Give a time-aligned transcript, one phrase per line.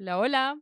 [0.00, 0.60] Hola, hola.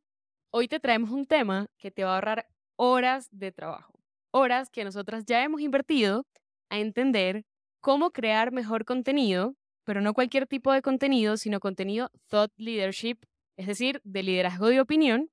[0.50, 4.00] Hoy te traemos un tema que te va a ahorrar horas de trabajo.
[4.32, 6.26] Horas que nosotras ya hemos invertido
[6.70, 7.44] a entender
[7.80, 9.54] cómo crear mejor contenido,
[9.84, 13.18] pero no cualquier tipo de contenido, sino contenido thought leadership,
[13.56, 15.30] es decir, de liderazgo de opinión.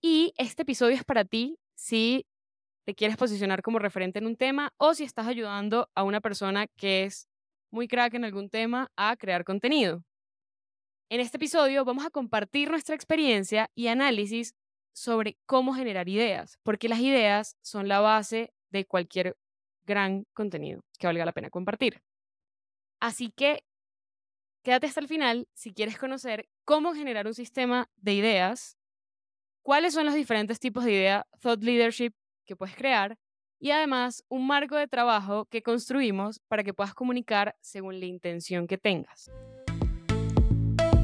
[0.00, 2.24] Y este episodio es para ti si
[2.86, 6.68] te quieres posicionar como referente en un tema o si estás ayudando a una persona
[6.68, 7.28] que es
[7.70, 10.02] muy crack en algún tema a crear contenido.
[11.12, 14.54] En este episodio vamos a compartir nuestra experiencia y análisis
[14.92, 19.36] sobre cómo generar ideas, porque las ideas son la base de cualquier
[19.82, 22.00] gran contenido que valga la pena compartir.
[23.00, 23.64] Así que
[24.62, 28.78] quédate hasta el final si quieres conocer cómo generar un sistema de ideas,
[29.62, 32.12] cuáles son los diferentes tipos de idea thought leadership
[32.46, 33.18] que puedes crear
[33.58, 38.68] y además un marco de trabajo que construimos para que puedas comunicar según la intención
[38.68, 39.28] que tengas.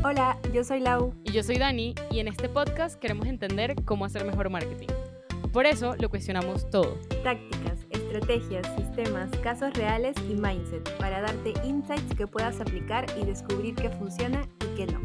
[0.08, 1.12] Hola, yo soy Lau.
[1.24, 4.86] Y yo soy Dani y en este podcast queremos entender cómo hacer mejor marketing.
[5.52, 6.96] Por eso lo cuestionamos todo.
[7.24, 13.74] Tácticas, estrategias, sistemas, casos reales y mindset para darte insights que puedas aplicar y descubrir
[13.74, 15.00] qué funciona y qué no.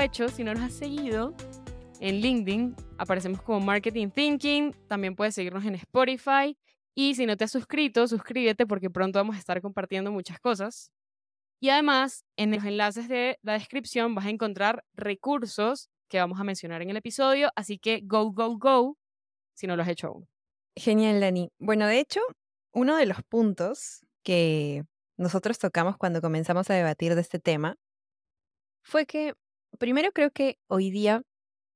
[0.00, 1.32] Hecho, si no nos has seguido
[2.00, 4.72] en LinkedIn, aparecemos como Marketing Thinking.
[4.88, 6.56] También puedes seguirnos en Spotify.
[6.94, 10.90] Y si no te has suscrito, suscríbete porque pronto vamos a estar compartiendo muchas cosas.
[11.60, 16.44] Y además, en los enlaces de la descripción vas a encontrar recursos que vamos a
[16.44, 17.50] mencionar en el episodio.
[17.56, 18.98] Así que go, go, go,
[19.54, 20.28] si no lo has hecho aún.
[20.76, 21.50] Genial, Dani.
[21.58, 22.20] Bueno, de hecho,
[22.72, 24.84] uno de los puntos que
[25.16, 27.76] nosotros tocamos cuando comenzamos a debatir de este tema
[28.82, 29.34] fue que,
[29.78, 31.22] primero creo que hoy día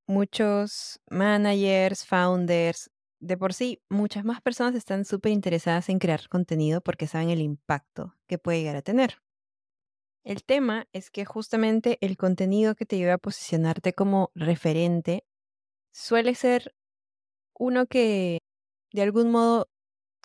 [0.07, 2.91] muchos managers, founders,
[3.21, 7.41] de por sí, muchas más personas están súper interesadas en crear contenido porque saben el
[7.41, 9.19] impacto que puede llegar a tener.
[10.25, 15.25] El tema es que justamente el contenido que te lleva a posicionarte como referente
[15.93, 16.75] suele ser
[17.59, 18.39] uno que
[18.93, 19.69] de algún modo,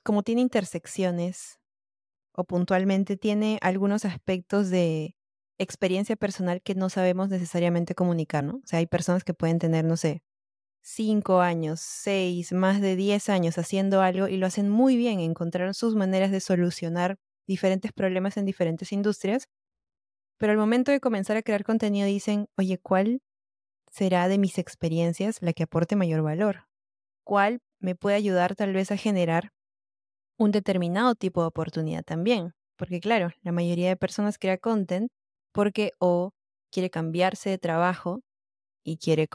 [0.03, 1.59] como tiene intersecciones
[2.33, 5.15] o puntualmente tiene algunos aspectos de
[5.61, 8.55] experiencia personal que no sabemos necesariamente comunicar, ¿no?
[8.57, 10.23] O sea, hay personas que pueden tener, no sé,
[10.81, 15.73] cinco años, seis, más de diez años haciendo algo y lo hacen muy bien, encontraron
[15.73, 17.17] sus maneras de solucionar
[17.47, 19.47] diferentes problemas en diferentes industrias,
[20.37, 23.21] pero al momento de comenzar a crear contenido dicen, oye, ¿cuál
[23.91, 26.67] será de mis experiencias la que aporte mayor valor?
[27.23, 29.51] ¿Cuál me puede ayudar tal vez a generar
[30.37, 32.53] un determinado tipo de oportunidad también?
[32.77, 35.11] Porque claro, la mayoría de personas crea content
[35.51, 36.31] porque o
[36.71, 38.21] quiere cambiarse de trabajo
[38.83, 39.27] y quiere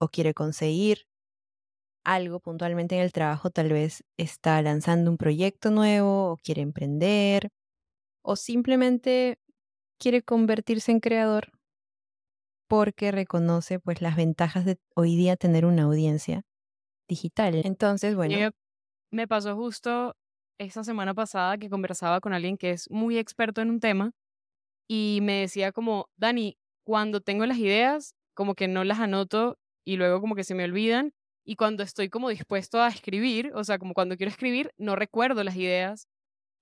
[0.00, 1.06] o quiere conseguir
[2.04, 7.48] algo puntualmente en el trabajo, tal vez está lanzando un proyecto nuevo o quiere emprender
[8.22, 9.38] o simplemente
[9.98, 11.50] quiere convertirse en creador
[12.68, 16.42] porque reconoce pues las ventajas de hoy día tener una audiencia
[17.08, 17.62] digital.
[17.64, 18.50] Entonces, bueno,
[19.10, 20.14] me pasó justo
[20.58, 24.12] esta semana pasada que conversaba con alguien que es muy experto en un tema
[24.88, 29.96] y me decía como, Dani, cuando tengo las ideas, como que no las anoto y
[29.96, 31.12] luego como que se me olvidan.
[31.44, 35.44] Y cuando estoy como dispuesto a escribir, o sea, como cuando quiero escribir, no recuerdo
[35.44, 36.08] las ideas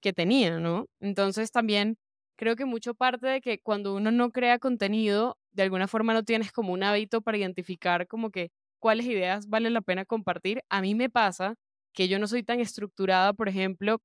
[0.00, 0.86] que tenía, ¿no?
[1.00, 1.96] Entonces también
[2.36, 6.24] creo que mucho parte de que cuando uno no crea contenido, de alguna forma no
[6.24, 8.50] tienes como un hábito para identificar como que
[8.80, 10.62] cuáles ideas vale la pena compartir.
[10.68, 11.54] A mí me pasa
[11.92, 14.00] que yo no soy tan estructurada, por ejemplo,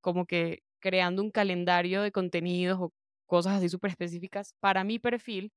[0.00, 2.92] como que creando un calendario de contenidos o
[3.26, 5.52] cosas así súper específicas para mi perfil,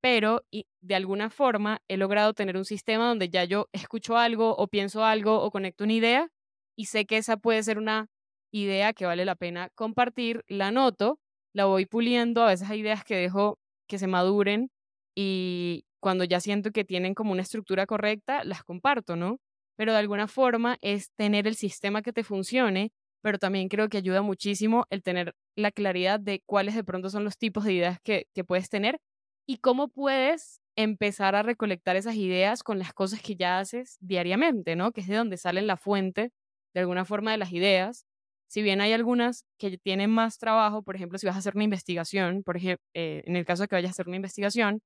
[0.00, 0.44] pero
[0.80, 5.04] de alguna forma he logrado tener un sistema donde ya yo escucho algo o pienso
[5.04, 6.28] algo o conecto una idea
[6.76, 8.08] y sé que esa puede ser una
[8.52, 11.20] idea que vale la pena compartir, la anoto,
[11.54, 13.58] la voy puliendo, a veces hay ideas que dejo
[13.88, 14.70] que se maduren
[15.14, 19.38] y cuando ya siento que tienen como una estructura correcta, las comparto, ¿no?
[19.76, 22.92] Pero de alguna forma es tener el sistema que te funcione
[23.22, 27.24] pero también creo que ayuda muchísimo el tener la claridad de cuáles de pronto son
[27.24, 29.00] los tipos de ideas que, puedes tener
[29.46, 34.76] y cómo puedes empezar a recolectar esas ideas con las cosas que ya haces diariamente,
[34.76, 34.92] ¿no?
[34.92, 36.32] Que es de donde salen la fuente,
[36.74, 38.06] de alguna forma, de las ideas.
[38.48, 41.64] Si bien hay algunas que tienen más trabajo, por ejemplo, si vas a hacer una
[41.64, 44.80] investigación, por ejemplo, eh, en el caso de que vayas a hacer una investigación,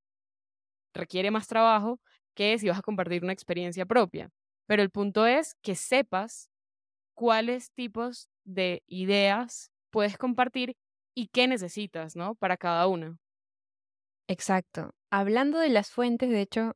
[0.95, 2.01] requiere más trabajo
[2.35, 4.31] que si vas a compartir una experiencia propia.
[4.67, 6.51] Pero el punto es que sepas
[7.17, 10.77] cuáles tipos de ideas puedes compartir
[11.17, 12.37] y qué necesitas, ¿no?
[12.37, 13.19] Para cada una.
[14.29, 14.91] Exacto.
[15.11, 16.73] Hablando de las fuentes, de hecho,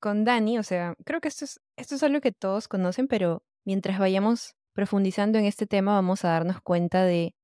[0.00, 3.42] con Dani, o sea, creo que esto es, esto es algo que todos conocen, pero
[3.64, 7.34] mientras vayamos profundizando en este tema vamos a darnos cuenta de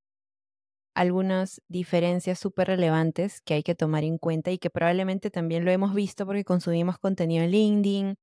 [0.95, 5.71] algunas diferencias súper relevantes que hay que tomar en cuenta y que probablemente también lo
[5.71, 8.17] hemos visto porque consumimos contenido en LinkedIn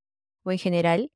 [0.43, 1.11] o en general.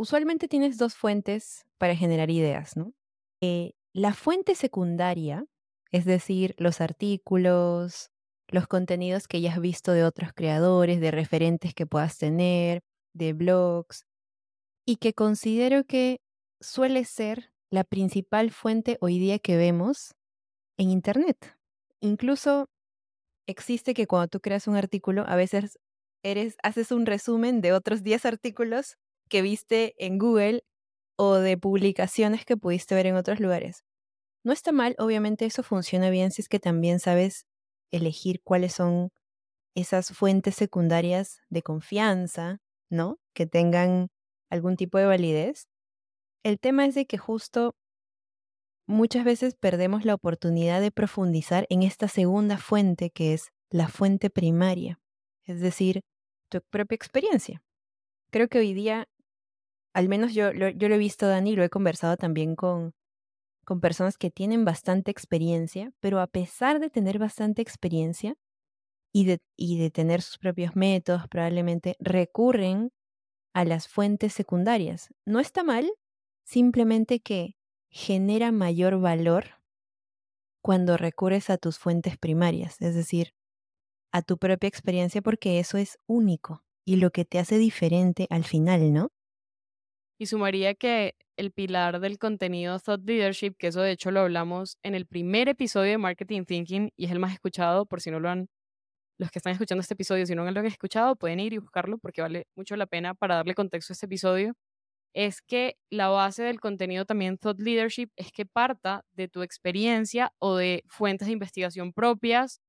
[0.00, 2.94] Usualmente tienes dos fuentes para generar ideas, ¿no?
[3.42, 5.44] Eh, la fuente secundaria,
[5.92, 8.08] es decir, los artículos,
[8.48, 12.80] los contenidos que ya has visto de otros creadores, de referentes que puedas tener,
[13.12, 14.06] de blogs,
[14.86, 16.22] y que considero que
[16.62, 20.14] suele ser la principal fuente hoy día que vemos
[20.78, 21.58] en Internet.
[22.00, 22.70] Incluso
[23.46, 25.78] existe que cuando tú creas un artículo, a veces
[26.24, 28.96] eres, haces un resumen de otros 10 artículos
[29.30, 30.64] que viste en Google
[31.16, 33.84] o de publicaciones que pudiste ver en otros lugares.
[34.44, 37.46] No está mal, obviamente eso funciona bien si es que también sabes
[37.90, 39.10] elegir cuáles son
[39.74, 42.60] esas fuentes secundarias de confianza,
[42.90, 43.18] ¿no?
[43.34, 44.08] Que tengan
[44.50, 45.68] algún tipo de validez.
[46.42, 47.76] El tema es de que justo
[48.86, 54.30] muchas veces perdemos la oportunidad de profundizar en esta segunda fuente que es la fuente
[54.30, 54.98] primaria,
[55.44, 56.00] es decir,
[56.48, 57.62] tu propia experiencia.
[58.30, 59.08] Creo que hoy día,
[59.94, 62.92] al menos yo, lo, yo lo he visto, Dani, lo he conversado también con,
[63.64, 68.34] con personas que tienen bastante experiencia, pero a pesar de tener bastante experiencia
[69.12, 72.90] y de, y de tener sus propios métodos, probablemente recurren
[73.54, 75.08] a las fuentes secundarias.
[75.26, 75.90] No está mal,
[76.44, 77.56] simplemente que
[77.90, 79.60] genera mayor valor
[80.62, 83.32] cuando recurres a tus fuentes primarias, es decir,
[84.12, 88.44] a tu propia experiencia porque eso es único y lo que te hace diferente al
[88.44, 89.10] final, ¿no?
[90.20, 94.76] Y sumaría que el pilar del contenido Thought Leadership, que eso de hecho lo hablamos
[94.82, 98.20] en el primer episodio de Marketing Thinking y es el más escuchado, por si no
[98.20, 98.48] lo han,
[99.18, 101.96] los que están escuchando este episodio, si no lo han escuchado, pueden ir y buscarlo
[101.96, 104.54] porque vale mucho la pena para darle contexto a este episodio
[105.14, 110.32] es que la base del contenido también Thought Leadership es que parta de tu experiencia
[110.38, 112.60] o de fuentes de investigación propias.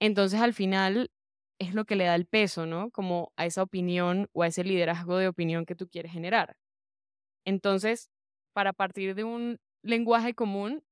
[0.00, 1.10] Entonces, al final,
[1.58, 2.90] es lo que le da el peso, ¿no?
[2.90, 6.56] Como a esa opinión o a ese liderazgo de opinión que tú quieres generar.
[7.44, 8.10] Entonces,
[8.52, 10.84] para partir de un lenguaje común,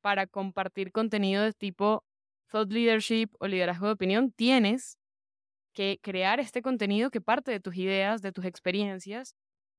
[0.00, 2.04] para compartir contenido de tipo
[2.50, 4.98] Thought Leadership o liderazgo de opinión, tienes
[5.74, 9.34] que crear este contenido que parte de tus ideas, de tus experiencias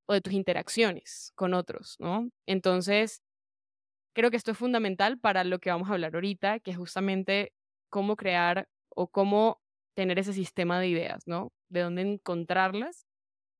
[0.08, 2.30] o de tus interacciones con otros, ¿no?
[2.46, 3.22] Entonces,
[4.14, 7.54] creo que esto es fundamental para lo que vamos a hablar ahorita, que es justamente
[7.90, 9.62] cómo crear o cómo
[9.96, 11.52] tener ese sistema de ideas, ¿no?
[11.70, 13.06] De dónde encontrarlas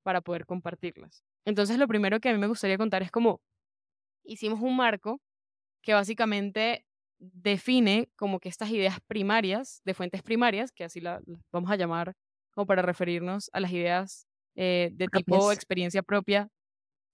[0.04, 1.24] para poder compartirlas.
[1.46, 3.42] Entonces, lo primero que a mí me gustaría contar es cómo
[4.24, 5.22] hicimos un marco
[5.82, 6.86] que básicamente
[7.20, 11.22] define como que estas ideas primarias, de fuentes primarias, que así las
[11.52, 12.16] vamos a llamar
[12.52, 16.50] como para referirnos a las ideas eh, de tipo experiencia propia,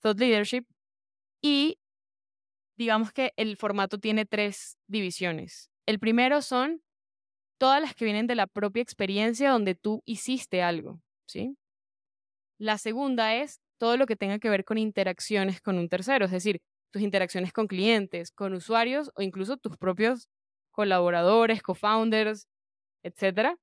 [0.02, 0.66] thought leadership.
[1.42, 1.80] Y
[2.78, 5.72] digamos que el formato tiene tres divisiones.
[5.86, 6.82] El primero son
[7.57, 11.57] todas las que vienen de la propia experiencia donde tú hiciste algo, ¿sí?
[12.57, 16.31] La segunda es todo lo que tenga que ver con interacciones con un tercero, es
[16.31, 16.62] decir,
[16.92, 20.30] tus interacciones con clientes, con usuarios o incluso tus propios
[20.72, 22.48] colaboradores, co-founders,
[23.04, 23.57] etc.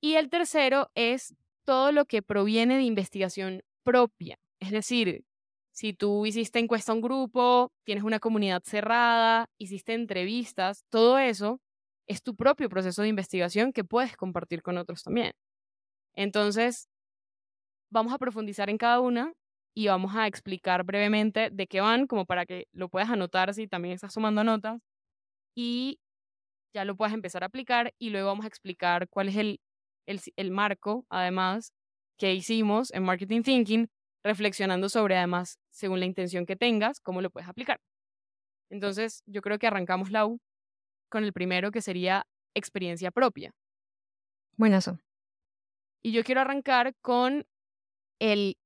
[0.00, 1.34] Y el tercero es
[1.64, 4.38] todo lo que proviene de investigación propia.
[4.60, 5.24] Es decir,
[5.72, 11.60] si tú hiciste encuesta a un grupo, tienes una comunidad cerrada, hiciste entrevistas, todo eso
[12.08, 15.32] es tu propio proceso de investigación que puedes compartir con otros también.
[16.14, 16.88] Entonces,
[17.90, 19.32] vamos a profundizar en cada una
[19.74, 23.68] y vamos a explicar brevemente de qué van, como para que lo puedas anotar si
[23.68, 24.80] también estás tomando notas
[25.56, 26.00] y
[26.74, 29.60] ya lo puedas empezar a aplicar y luego vamos a explicar cuál es el
[30.36, 31.72] el, marco, además,
[32.18, 33.88] que hicimos en Marketing Thinking,
[34.24, 37.80] reflexionando sobre, además, según la intención que tengas, cómo lo puedes aplicar.
[38.70, 40.40] Entonces, yo creo que arrancamos, la U
[41.08, 43.54] con el primero, que sería experiencia propia.
[44.56, 44.98] Buenazo.
[46.02, 47.46] Y yo quiero arrancar con
[48.20, 48.56] el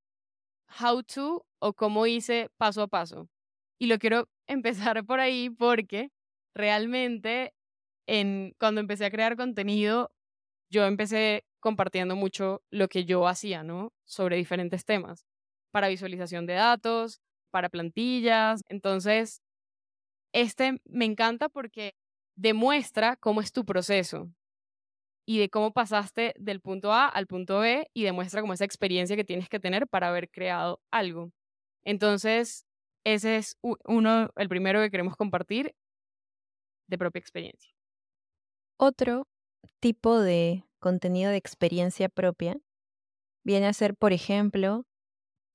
[0.81, 3.29] how to o cómo hice paso a paso.
[3.79, 6.11] Y lo quiero empezar por ahí porque
[6.55, 7.55] realmente
[8.07, 10.11] en, cuando empecé a crear contenido
[10.73, 13.93] yo empecé compartiendo mucho lo que yo hacía, ¿no?
[14.07, 15.27] Sobre diferentes temas,
[15.71, 17.21] para visualización de datos,
[17.51, 18.63] para plantillas.
[18.69, 19.43] Entonces,
[20.33, 21.95] este me encanta porque
[22.37, 24.31] demuestra cómo es tu proceso
[25.27, 29.17] y de cómo pasaste del punto A al punto B y demuestra como esa experiencia
[29.17, 31.31] que tienes que tener para haber creado algo.
[31.85, 32.67] Entonces,
[33.05, 35.75] ese es uno, el primero que queremos compartir
[36.89, 37.73] de propia experiencia.
[38.79, 39.27] Otro
[39.81, 42.57] tipo de contenido de experiencia propia
[43.45, 44.85] viene a ser, por ejemplo,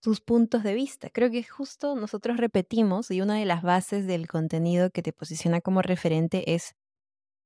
[0.01, 1.09] tus puntos de vista.
[1.09, 5.61] Creo que justo nosotros repetimos y una de las bases del contenido que te posiciona
[5.61, 6.75] como referente es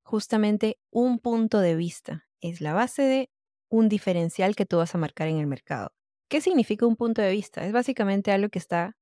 [0.04, 2.28] justamente un punto de vista.
[2.42, 3.30] Es la base de
[3.70, 5.94] un diferencial que tú vas a marcar en el mercado.
[6.30, 7.66] ¿Qué significa un punto de vista?
[7.66, 8.98] Es básicamente algo que está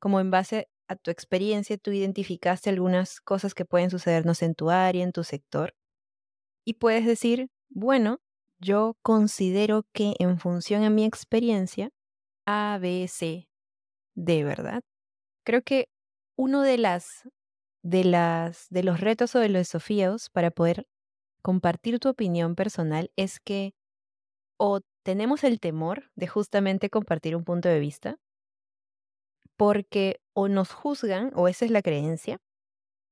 [0.00, 4.70] como en base a tu experiencia, tú identificaste algunas cosas que pueden sucedernos en tu
[4.70, 5.74] área, en tu sector,
[6.64, 8.20] y puedes decir, bueno,
[8.60, 11.90] yo considero que en función a mi experiencia,
[12.46, 13.48] A, B, C,
[14.16, 14.82] D, ¿verdad?
[15.46, 15.88] Creo que
[16.36, 17.28] uno de las
[17.84, 20.86] de las de los retos o de los desafíos para poder
[21.42, 23.74] compartir tu opinión personal es que
[24.58, 28.18] o tenemos el temor de justamente compartir un punto de vista
[29.56, 32.38] porque o nos juzgan o esa es la creencia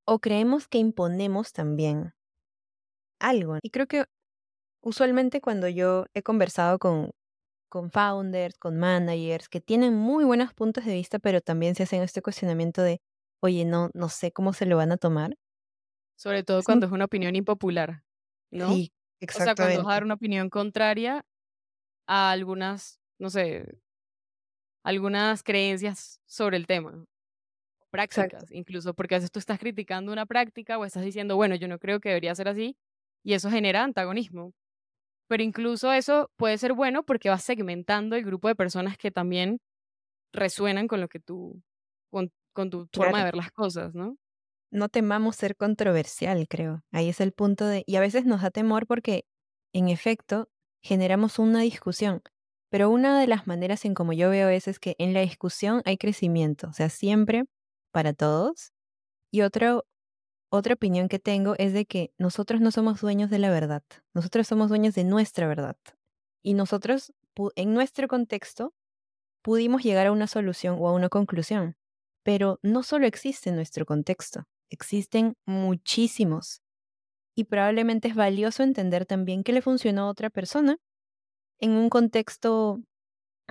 [0.07, 2.15] o creemos que imponemos también
[3.21, 3.59] algo.
[3.63, 4.05] Y creo que
[4.83, 7.13] usualmente cuando yo he conversado con,
[7.71, 12.03] con founders, con managers que tienen muy buenos puntos de vista, pero también se hacen
[12.03, 13.01] este cuestionamiento de,
[13.43, 15.37] oye, no, no sé cómo se lo van a tomar.
[16.17, 18.05] Sobre todo cuando es una opinión impopular,
[18.51, 18.75] ¿no?
[18.75, 18.93] Sí,
[19.33, 20.05] O sea, cuando vas a dar exactamente.
[20.05, 21.25] una opinión contraria
[22.07, 23.67] a algunas, no sé,
[24.85, 27.05] algunas creencias sobre el tema,
[28.05, 28.47] Exacto.
[28.47, 31.69] prácticas, incluso, porque a veces tú estás criticando una práctica o estás diciendo, bueno, yo
[31.69, 32.77] no creo que debería ser así,
[33.25, 34.55] y eso genera antagonismo.
[35.31, 39.61] Pero incluso eso puede ser bueno porque vas segmentando el grupo de personas que también
[40.33, 41.63] resuenan con lo que tú,
[42.11, 44.17] con, con tu forma de ver las cosas, ¿no?
[44.73, 46.83] No temamos ser controversial, creo.
[46.91, 47.85] Ahí es el punto de...
[47.87, 49.25] Y a veces nos da temor porque,
[49.73, 50.49] en efecto,
[50.83, 52.23] generamos una discusión.
[52.69, 55.81] Pero una de las maneras en como yo veo eso es que en la discusión
[55.85, 57.45] hay crecimiento, o sea, siempre
[57.93, 58.73] para todos.
[59.31, 59.87] Y otro,
[60.51, 63.83] otra opinión que tengo es de que nosotros no somos dueños de la verdad,
[64.15, 65.77] nosotros somos dueños de nuestra verdad.
[66.43, 67.13] Y nosotros,
[67.55, 68.75] en nuestro contexto,
[69.43, 71.77] pudimos llegar a una solución o a una conclusión.
[72.23, 76.61] Pero no solo existe nuestro contexto, existen muchísimos.
[77.35, 80.77] Y probablemente es valioso entender también qué le funcionó a otra persona
[81.59, 82.81] en un contexto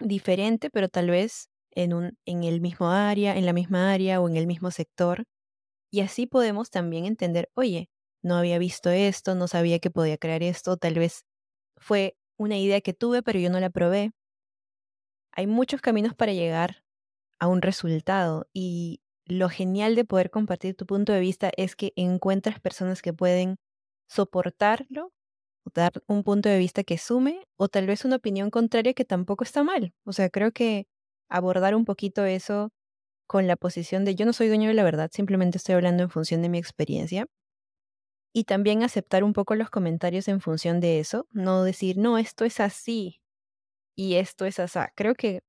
[0.01, 4.29] diferente, pero tal vez en, un, en el mismo área, en la misma área o
[4.29, 5.23] en el mismo sector.
[5.91, 7.89] Y así podemos también entender, oye,
[8.23, 11.25] no había visto esto, no sabía que podía crear esto, tal vez
[11.77, 14.11] fue una idea que tuve, pero yo no la probé.
[15.31, 16.83] Hay muchos caminos para llegar
[17.39, 21.93] a un resultado y lo genial de poder compartir tu punto de vista es que
[21.95, 23.57] encuentras personas que pueden
[24.09, 25.13] soportarlo,
[25.75, 29.43] dar un punto de vista que sume o tal vez una opinión contraria que tampoco
[29.43, 29.93] está mal.
[30.05, 30.87] O sea, creo que
[31.29, 32.71] abordar un poquito eso
[33.29, 36.09] con la posición de yo no soy dueño de la verdad, simplemente estoy hablando en
[36.09, 37.27] función de mi experiencia.
[38.33, 42.43] Y también aceptar un poco los comentarios en función de eso, no decir, no, esto
[42.43, 43.21] es así
[43.95, 44.79] y esto es así.
[44.95, 45.41] Creo que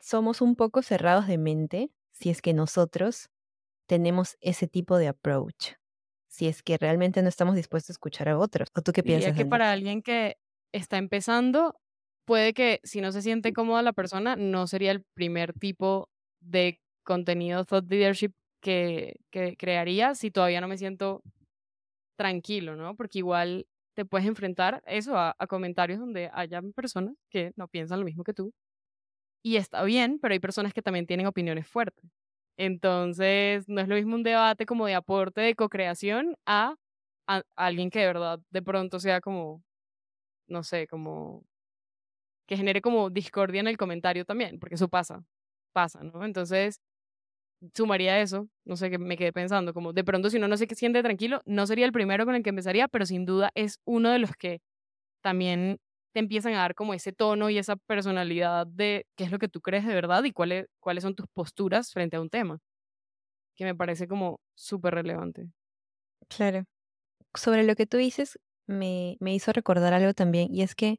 [0.00, 3.28] somos un poco cerrados de mente si es que nosotros
[3.86, 5.74] tenemos ese tipo de approach,
[6.28, 8.68] si es que realmente no estamos dispuestos a escuchar a otros.
[8.74, 9.50] ¿O tú qué Diría piensas, que Dani?
[9.50, 10.36] para alguien que
[10.72, 11.80] está empezando,
[12.24, 16.08] puede que si no se siente cómoda la persona, no sería el primer tipo
[16.40, 21.22] de contenido thought leadership que, que crearía si todavía no me siento
[22.16, 22.96] tranquilo, ¿no?
[22.96, 28.06] Porque igual te puedes enfrentar eso a, comentarios donde hayan personas que no piensan lo
[28.06, 28.52] mismo que tú.
[29.42, 32.04] Y está bien, pero hay personas que también tienen opiniones fuertes.
[32.56, 36.76] Entonces, no es lo mismo un debate como de aporte, de co-creación, a,
[37.26, 39.62] a alguien que de verdad de pronto sea como,
[40.48, 41.44] no sé, como
[42.46, 45.24] que genere como discordia en el comentario también, porque eso pasa,
[45.78, 46.24] pasa, ¿no?
[46.24, 46.80] Entonces,
[47.74, 50.66] sumaría eso, no sé, que me quedé pensando, como de pronto si uno no se
[50.74, 54.10] siente tranquilo, no sería el primero con el que empezaría, pero sin duda es uno
[54.10, 54.60] de los que
[55.22, 55.78] también
[56.14, 59.48] te empiezan a dar como ese tono y esa personalidad de qué es lo que
[59.48, 62.58] tú crees de verdad y cuáles, cuáles son tus posturas frente a un tema,
[63.56, 65.48] que me parece como súper relevante.
[66.28, 66.64] Claro.
[67.34, 70.98] Sobre lo que tú dices, me, me hizo recordar algo también, y es que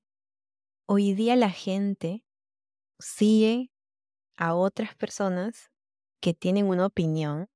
[0.87, 2.23] hoy día la gente
[2.99, 3.71] sigue
[4.39, 5.71] a otras personas
[6.21, 7.47] que tienen una opinión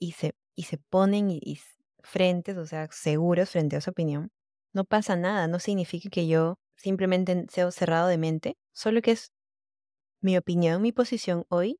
[0.00, 1.60] y se, y se ponen y, y
[2.02, 4.30] frentes, o sea, seguros frente a esa opinión.
[4.74, 9.32] No pasa nada, no significa que yo simplemente sea cerrado de mente, solo que es
[10.22, 11.78] mi opinión, mi posición hoy,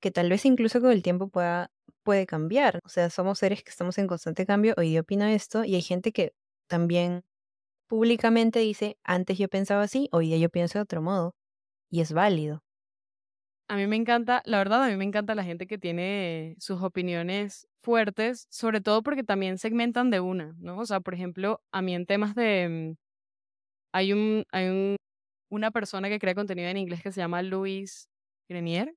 [0.00, 1.70] que tal vez incluso con el tiempo pueda,
[2.04, 2.80] puede cambiar.
[2.84, 5.82] O sea, somos seres que estamos en constante cambio, hoy día opino esto, y hay
[5.82, 6.34] gente que
[6.68, 7.24] también
[7.88, 11.34] públicamente dice, antes yo pensaba así, hoy día yo pienso de otro modo,
[11.90, 12.63] y es válido.
[13.68, 16.82] A mí me encanta, la verdad, a mí me encanta la gente que tiene sus
[16.82, 20.78] opiniones fuertes, sobre todo porque también segmentan de una, ¿no?
[20.78, 22.68] O sea, por ejemplo, a mí en temas de...
[22.68, 22.96] mm,
[23.92, 24.96] Hay un, hay un,
[25.50, 28.08] una persona que crea contenido en inglés que se llama Luis
[28.48, 28.94] Grenier.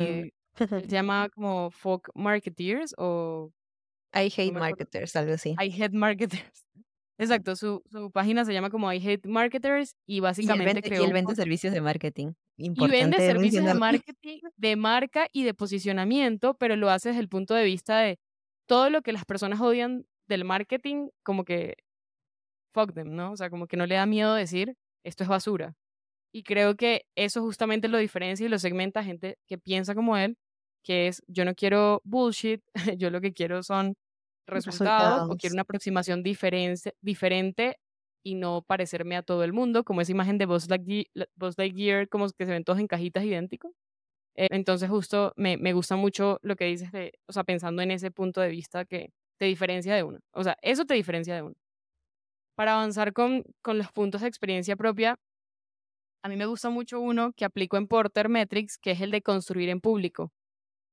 [0.00, 0.28] Mm.
[0.56, 0.56] se
[0.88, 3.50] llama como Folk Marketeers o
[4.14, 5.56] I hate marketers, algo así.
[5.60, 6.64] I Hate Marketers.
[7.18, 10.94] Exacto, su, su página se llama como I Hate Marketers y Y él básicamente y
[10.94, 12.32] él vende servicios de marketing.
[12.56, 17.20] y vende Importante servicios de marketing, de marca y de posicionamiento, pero lo hace desde
[17.20, 18.18] el punto de vista de
[18.66, 21.76] todo lo que las personas odian del marketing, como que
[22.72, 23.32] fuck them, ¿no?
[23.32, 25.76] O sea, como que no le da miedo decir esto es basura.
[26.32, 30.16] Y creo que eso justamente lo diferencia y lo segmenta a gente que piensa como
[30.16, 30.36] él,
[30.82, 32.62] que es yo no quiero bullshit,
[32.98, 33.94] yo lo que quiero son
[34.46, 35.54] resultados o quiero Resultados.
[35.54, 37.78] una aproximación diferente, diferente
[38.24, 42.08] y no parecerme a todo el mundo, como esa imagen de Buzz Lightyear, Buzz Lightyear
[42.08, 43.72] como que se ven todos en cajitas idénticos.
[44.36, 47.90] Eh, entonces justo me, me gusta mucho lo que dices de, o sea, pensando en
[47.92, 50.20] ese punto de vista que te diferencia de uno.
[50.32, 51.54] O sea, eso te diferencia de uno.
[52.56, 55.16] Para avanzar con, con los puntos de experiencia propia,
[56.22, 59.22] a mí me gusta mucho uno que aplico en Porter Metrics, que es el de
[59.22, 60.32] construir en público.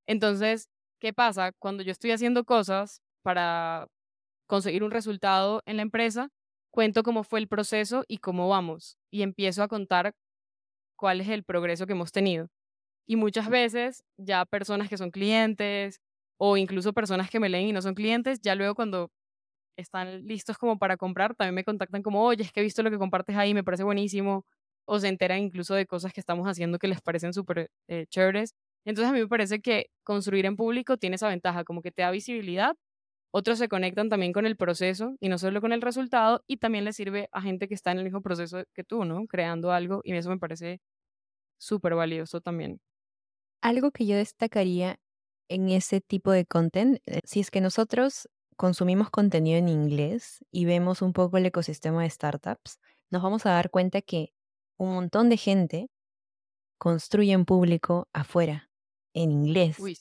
[0.08, 1.54] Entonces, ¿qué pasa?
[1.54, 3.88] Cuando yo estoy haciendo cosas para
[4.48, 6.30] conseguir un resultado en la empresa,
[6.72, 8.98] cuento cómo fue el proceso y cómo vamos.
[9.12, 10.14] Y empiezo a contar
[10.96, 12.48] cuál es el progreso que hemos tenido.
[13.08, 16.00] Y muchas veces ya personas que son clientes
[16.38, 19.12] o incluso personas que me leen y no son clientes, ya luego cuando
[19.78, 22.92] están listos como para comprar, también me contactan como, oye, es que he visto lo
[22.92, 24.46] que compartes ahí, me parece buenísimo.
[24.86, 28.56] O se enteran incluso de cosas que estamos haciendo que les parecen súper eh, chéveres.
[28.86, 32.02] Entonces a mí me parece que construir en público tiene esa ventaja, como que te
[32.02, 32.76] da visibilidad.
[33.34, 36.84] Otros se conectan también con el proceso y no solo con el resultado y también
[36.84, 39.26] le sirve a gente que está en el mismo proceso que tú, ¿no?
[39.28, 40.82] Creando algo y eso me parece
[41.58, 42.82] súper valioso también.
[43.62, 45.00] Algo que yo destacaría
[45.48, 50.66] en ese tipo de content, eh, si es que nosotros consumimos contenido en inglés y
[50.66, 54.34] vemos un poco el ecosistema de startups, nos vamos a dar cuenta que
[54.78, 55.90] un montón de gente
[56.78, 58.70] construye en público afuera,
[59.14, 59.80] en inglés.
[59.80, 59.98] Uy,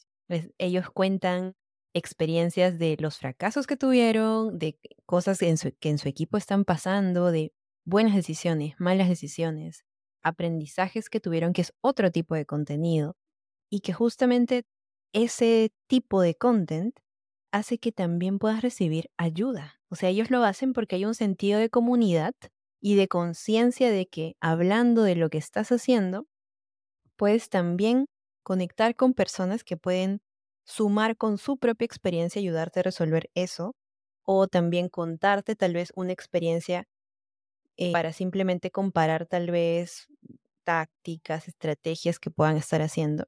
[0.59, 1.55] ellos cuentan
[1.95, 6.65] experiencias de los fracasos que tuvieron, de cosas en su- que en su equipo están
[6.65, 7.53] pasando, de
[7.85, 9.85] buenas decisiones, malas decisiones,
[10.23, 13.17] aprendizajes que tuvieron, que es otro tipo de contenido,
[13.71, 14.65] y que justamente
[15.15, 16.99] ese tipo de content
[17.53, 19.81] hace que también puedas recibir ayuda.
[19.91, 22.35] O sea, ellos lo hacen porque hay un sentido de comunidad
[22.81, 26.27] y de conciencia de que hablando de lo que estás haciendo,
[27.17, 28.07] puedes también
[28.43, 30.21] conectar con personas que pueden
[30.71, 33.75] sumar con su propia experiencia ayudarte a resolver eso,
[34.25, 36.87] o también contarte tal vez una experiencia
[37.77, 40.07] eh, para simplemente comparar tal vez
[40.65, 43.27] tácticas, estrategias que puedan estar haciendo.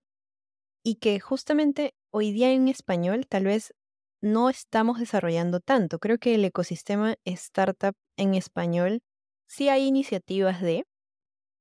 [0.85, 3.75] Y que justamente hoy día en español tal vez
[4.23, 5.99] no estamos desarrollando tanto.
[5.99, 9.01] Creo que el ecosistema startup en español
[9.49, 10.85] sí hay iniciativas de,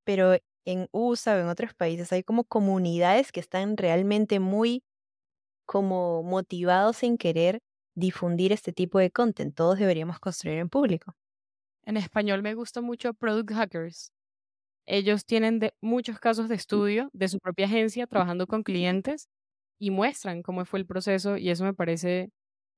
[0.05, 4.83] pero en USA o en otros países hay como comunidades que están realmente muy
[5.65, 7.59] como motivados en querer
[7.95, 9.55] difundir este tipo de content.
[9.55, 11.13] Todos deberíamos construir en público.
[11.85, 14.11] En español me gusta mucho Product Hackers.
[14.87, 19.27] Ellos tienen de- muchos casos de estudio de su propia agencia trabajando con clientes
[19.79, 22.31] y muestran cómo fue el proceso y eso me parece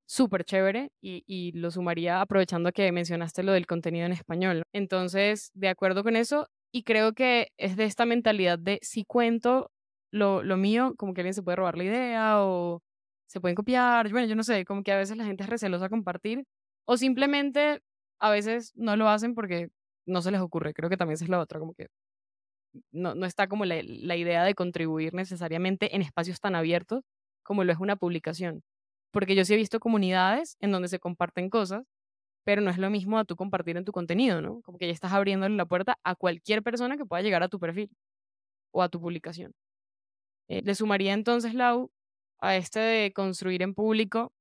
[0.08, 4.64] súper chévere y, y lo sumaría aprovechando que mencionaste lo del contenido en español.
[4.74, 9.72] Entonces, de acuerdo con eso, y creo que es de esta mentalidad de si cuento
[10.14, 12.82] lo, lo mío, como que alguien se puede robar la idea o
[13.28, 15.86] se pueden copiar, bueno, yo no sé, como que a veces la gente es recelosa
[15.88, 16.46] a compartir
[16.86, 17.82] o simplemente
[18.20, 19.70] a veces no lo hacen porque
[20.08, 21.88] no se les ocurre, creo que también esa es la otra, como que
[22.92, 27.04] no, no está como la, la idea de contribuir necesariamente en espacios tan abiertos
[27.44, 28.64] como lo es una publicación.
[29.12, 31.84] Porque yo sí he visto comunidades en donde se comparten cosas,
[32.46, 34.62] pero no es lo mismo a tú compartir en tu contenido, ¿no?
[34.64, 37.60] Como que ya estás abriéndole la puerta a cualquier persona que pueda llegar a tu
[37.60, 37.92] perfil
[38.72, 39.54] o a tu publicación.
[40.50, 41.92] Eh, le sumaría entonces, Lau,
[42.40, 44.34] a este de construir en público,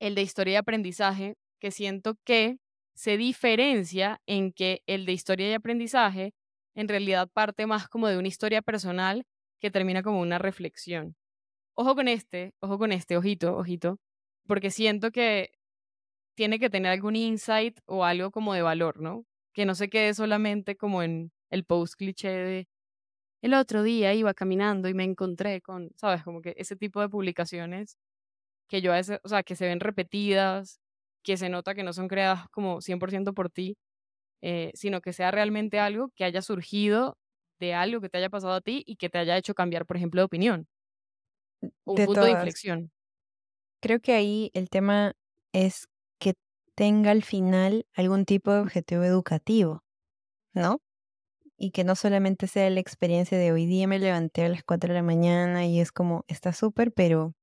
[0.00, 2.58] el de historia y aprendizaje, que siento que
[2.94, 6.34] se diferencia en que el de historia y aprendizaje
[6.74, 9.24] en realidad parte más como de una historia personal
[9.60, 11.16] que termina como una reflexión.
[11.74, 13.98] Ojo con este, ojo con este, ojito, ojito,
[14.46, 15.52] porque siento que
[16.36, 19.26] tiene que tener algún insight o algo como de valor, ¿no?
[19.54, 22.68] Que no se quede solamente como en el post cliché de
[23.42, 26.22] el otro día iba caminando y me encontré con, ¿sabes?
[26.24, 27.96] Como que ese tipo de publicaciones
[28.68, 30.80] que yo a veces, o sea, que se ven repetidas,
[31.24, 33.76] que se nota que no son creadas como 100% por ti,
[34.42, 37.18] eh, sino que sea realmente algo que haya surgido
[37.60, 39.96] de algo que te haya pasado a ti y que te haya hecho cambiar, por
[39.96, 40.66] ejemplo, de opinión.
[41.84, 42.90] Un De punto de inflexión.
[43.82, 45.14] Creo que ahí el tema
[45.52, 46.34] es que
[46.74, 49.84] tenga al final algún tipo de objetivo educativo,
[50.54, 50.80] ¿no?
[51.62, 54.88] Y que no solamente sea la experiencia de hoy día me levanté a las 4
[54.88, 57.34] de la mañana y es como, está súper, pero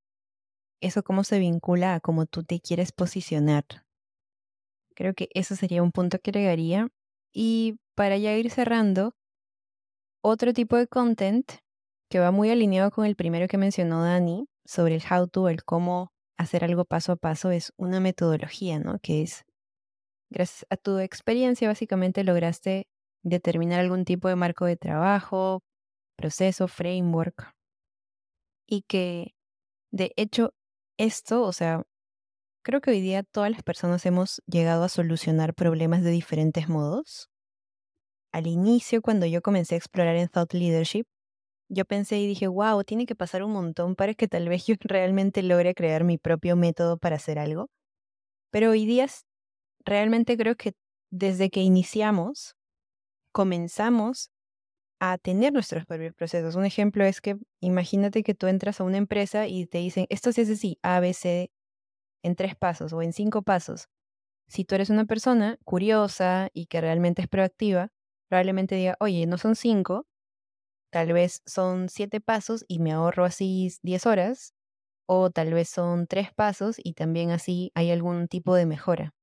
[0.82, 3.63] eso cómo se vincula a cómo tú te quieres posicionar.
[4.95, 6.88] Creo que eso sería un punto que agregaría.
[7.32, 9.13] Y para ya ir cerrando,
[10.23, 11.51] otro tipo de content
[12.10, 15.63] que va muy alineado con el primero que mencionó Dani sobre el how to, el
[15.63, 18.97] cómo hacer algo paso a paso, es una metodología, ¿no?
[18.97, 19.45] Que es,
[20.32, 22.88] gracias a tu experiencia, básicamente lograste
[23.23, 25.63] determinar algún tipo de marco de trabajo,
[26.15, 27.53] proceso, framework,
[28.67, 29.34] y que
[29.91, 30.53] de hecho
[30.97, 31.84] esto, o sea,
[32.63, 37.30] creo que hoy día todas las personas hemos llegado a solucionar problemas de diferentes modos.
[38.34, 41.06] Al inicio, cuando yo comencé a explorar en Thought Leadership,
[41.69, 44.75] yo pensé y dije, wow, tiene que pasar un montón para que tal vez yo
[44.82, 47.69] realmente logre crear mi propio método para hacer algo.
[48.51, 49.08] Pero hoy día
[49.86, 50.73] realmente creo que
[51.12, 52.57] desde que iniciamos,
[53.38, 54.32] comenzamos
[55.00, 56.56] a tener nuestros propios procesos.
[56.56, 60.32] Un ejemplo es que imagínate que tú entras a una empresa y te dicen, esto
[60.32, 61.52] se hace así, A, B, C,
[62.23, 63.89] en tres pasos o en cinco pasos.
[64.47, 67.89] Si tú eres una persona curiosa y que realmente es proactiva,
[68.28, 70.08] probablemente diga, oye, no son cinco,
[70.91, 74.56] tal vez son siete pasos y me ahorro así diez horas,
[75.06, 79.13] o tal vez son tres pasos y también así hay algún tipo de mejora.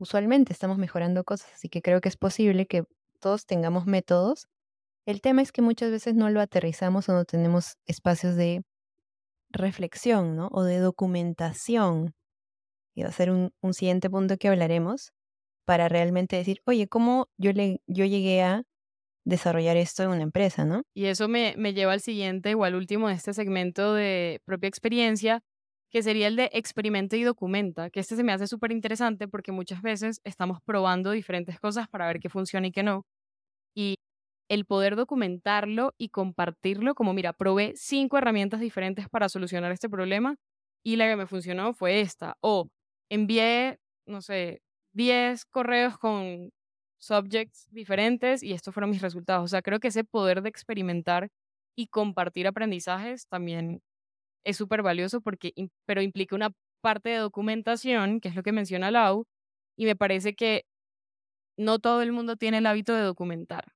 [0.00, 2.84] Usualmente estamos mejorando cosas, así que creo que es posible que
[3.16, 4.48] todos tengamos métodos
[5.06, 8.64] el tema es que muchas veces no lo aterrizamos o no tenemos espacios de
[9.50, 10.48] reflexión, ¿no?
[10.50, 12.12] O de documentación.
[12.94, 15.12] Y va a ser un, siguiente punto que hablaremos
[15.64, 18.64] para realmente decir, oye, ¿cómo yo, le, yo llegué a
[19.24, 20.82] desarrollar esto en una empresa, ¿no?
[20.92, 24.68] Y eso me, me lleva al siguiente o al último de este segmento de propia
[24.68, 25.44] experiencia,
[25.90, 29.52] que sería el de experimenta y documenta, que este se me hace súper interesante porque
[29.52, 33.04] muchas veces estamos probando diferentes cosas para ver qué funciona y qué no.
[33.76, 33.96] Y
[34.48, 40.36] el poder documentarlo y compartirlo como, mira, probé cinco herramientas diferentes para solucionar este problema
[40.84, 42.36] y la que me funcionó fue esta.
[42.40, 42.68] O
[43.10, 44.62] envié, no sé,
[44.94, 46.50] 10 correos con
[46.98, 49.44] subjects diferentes y estos fueron mis resultados.
[49.44, 51.28] O sea, creo que ese poder de experimentar
[51.76, 53.82] y compartir aprendizajes también
[54.46, 55.52] es súper valioso porque,
[55.86, 59.26] pero implica una parte de documentación, que es lo que menciona Lau,
[59.76, 60.64] y me parece que
[61.58, 63.72] no todo el mundo tiene el hábito de documentar.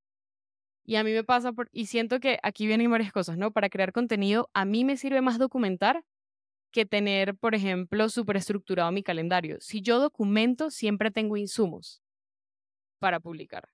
[0.84, 3.50] Y a mí me pasa, y siento que aquí vienen varias cosas, ¿no?
[3.52, 6.04] Para crear contenido, a mí me sirve más documentar
[6.72, 9.58] que tener, por ejemplo, súper estructurado mi calendario.
[9.60, 12.00] Si yo documento, siempre tengo insumos
[13.00, 13.68] para publicar.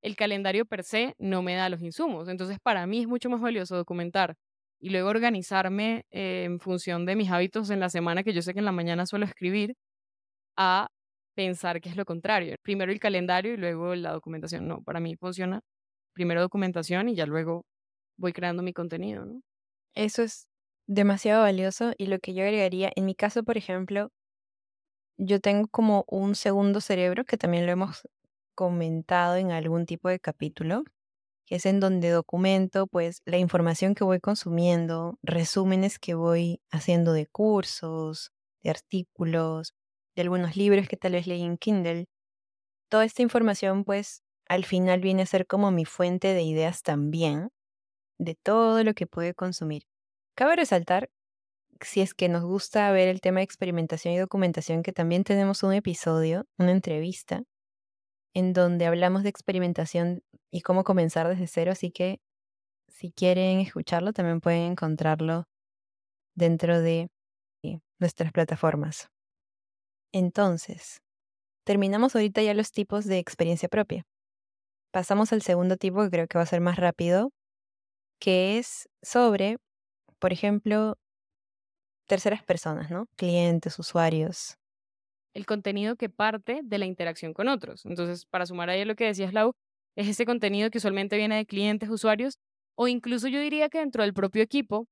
[0.00, 2.28] El calendario per se no me da los insumos.
[2.28, 4.36] Entonces, para mí es mucho más valioso documentar
[4.80, 8.52] y luego organizarme eh, en función de mis hábitos en la semana, que yo sé
[8.54, 9.74] que en la mañana suelo escribir,
[10.56, 10.88] a
[11.34, 12.56] pensar que es lo contrario.
[12.62, 14.66] Primero el calendario y luego la documentación.
[14.68, 15.60] No, para mí funciona
[16.14, 17.64] primero documentación y ya luego
[18.18, 19.26] voy creando mi contenido.
[19.94, 20.46] Eso es
[20.88, 24.10] demasiado valioso y lo que yo agregaría, en mi caso, por ejemplo,
[25.18, 28.08] yo tengo como un segundo cerebro que también lo hemos
[28.54, 30.84] comentado en algún tipo de capítulo,
[31.48, 37.14] que es en donde documento pues la información que voy consumiendo, resúmenes que voy haciendo
[37.14, 38.32] de cursos,
[38.62, 39.72] de artículos,
[40.14, 42.04] de algunos libros que tal vez leí en Kindle.
[42.90, 47.48] Toda esta información pues al final viene a ser como mi fuente de ideas también,
[48.18, 49.84] de todo lo que pude consumir.
[50.34, 51.08] Cabe resaltar,
[51.80, 55.62] si es que nos gusta ver el tema de experimentación y documentación, que también tenemos
[55.62, 57.42] un episodio, una entrevista,
[58.34, 62.20] en donde hablamos de experimentación y cómo comenzar desde cero, así que
[62.88, 65.44] si quieren escucharlo, también pueden encontrarlo
[66.34, 67.08] dentro de
[67.62, 69.08] eh, nuestras plataformas.
[70.12, 71.00] Entonces,
[71.64, 74.04] terminamos ahorita ya los tipos de experiencia propia
[74.90, 77.30] pasamos al segundo tipo, que creo que va a ser más rápido,
[78.20, 79.58] que es sobre,
[80.18, 80.96] por ejemplo,
[82.08, 83.06] terceras personas, ¿no?
[83.16, 84.57] Clientes, usuarios.
[85.38, 87.86] El contenido que parte de la interacción con otros.
[87.86, 89.52] Entonces, para sumar ahí lo que decías, Lau,
[89.96, 92.40] es ese contenido que usualmente viene de clientes, usuarios,
[92.76, 94.88] o incluso yo diría que dentro del propio equipo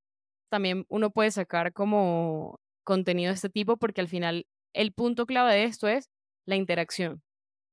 [0.49, 5.53] también uno puede sacar como contenido de este tipo, porque al final el punto clave
[5.53, 6.11] de esto es
[6.47, 7.25] la interacción.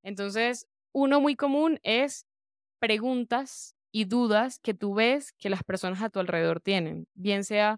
[0.02, 2.26] Entonces, uno muy común es
[2.80, 7.78] preguntas y dudas que tú ves que las personas a tu alrededor tienen, bien sea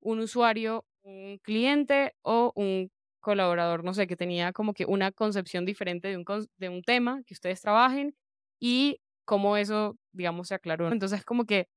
[0.00, 5.64] un usuario, un cliente o un colaborador, no sé, que tenía como que una concepción
[5.64, 8.14] diferente de un, tema que ustedes trabajen
[8.60, 10.90] y cómo eso, digamos, se aclaró.
[10.92, 11.68] Entonces, como que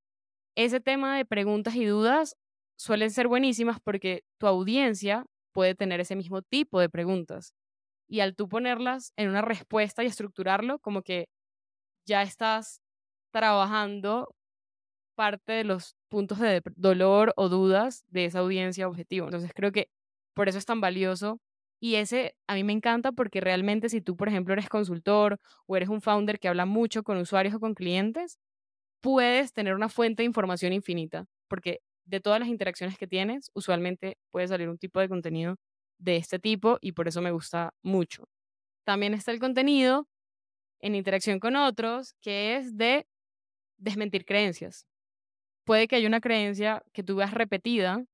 [0.55, 2.35] ese tema de preguntas y dudas
[2.77, 7.53] suelen ser buenísimas porque tu audiencia puede tener ese mismo tipo de preguntas
[8.07, 11.27] y al tú ponerlas en una respuesta y estructurarlo, como que
[12.05, 12.81] ya estás
[13.31, 14.35] trabajando
[15.15, 19.27] parte de los puntos de dolor o dudas de esa audiencia objetivo.
[19.27, 19.89] Entonces creo que
[20.33, 21.39] por eso es tan valioso
[21.79, 25.75] y ese a mí me encanta porque realmente si tú, por ejemplo, eres consultor o
[25.75, 28.39] eres un founder que habla mucho con usuarios o con clientes,
[29.01, 34.17] puedes tener una fuente de información infinita, porque de todas las interacciones que tienes, usualmente
[34.31, 35.57] puede salir un tipo de contenido
[35.99, 38.29] de este tipo y por eso me gusta mucho.
[38.85, 40.07] También está el contenido
[40.81, 43.07] en interacción con otros, que es de
[43.77, 44.85] desmentir creencias.
[45.65, 48.05] Puede que haya una creencia que tú veas repetida,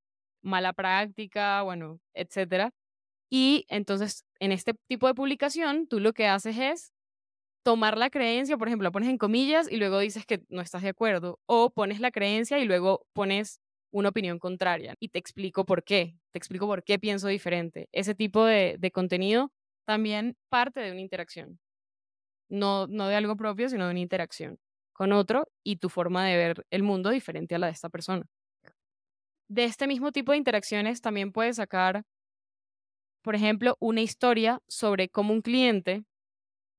[0.41, 2.71] mala práctica, bueno, etcétera,
[3.29, 6.93] y entonces, en este tipo de publicación, tú lo que haces es
[7.63, 10.81] tomar la creencia, por ejemplo, la pones en comillas y luego dices que no estás
[10.83, 15.65] de acuerdo, o pones la creencia y luego pones una opinión contraria y te explico
[15.65, 17.89] por qué, te explico por qué pienso diferente.
[17.91, 19.51] Ese tipo de, de contenido
[19.85, 21.59] también parte de una interacción,
[22.49, 24.57] no, no de algo propio, sino de una interacción
[24.93, 28.25] con otro y tu forma de ver el mundo diferente a la de esta persona.
[29.49, 32.03] De este mismo tipo de interacciones también puedes sacar
[33.21, 36.03] por ejemplo, una historia sobre cómo un cliente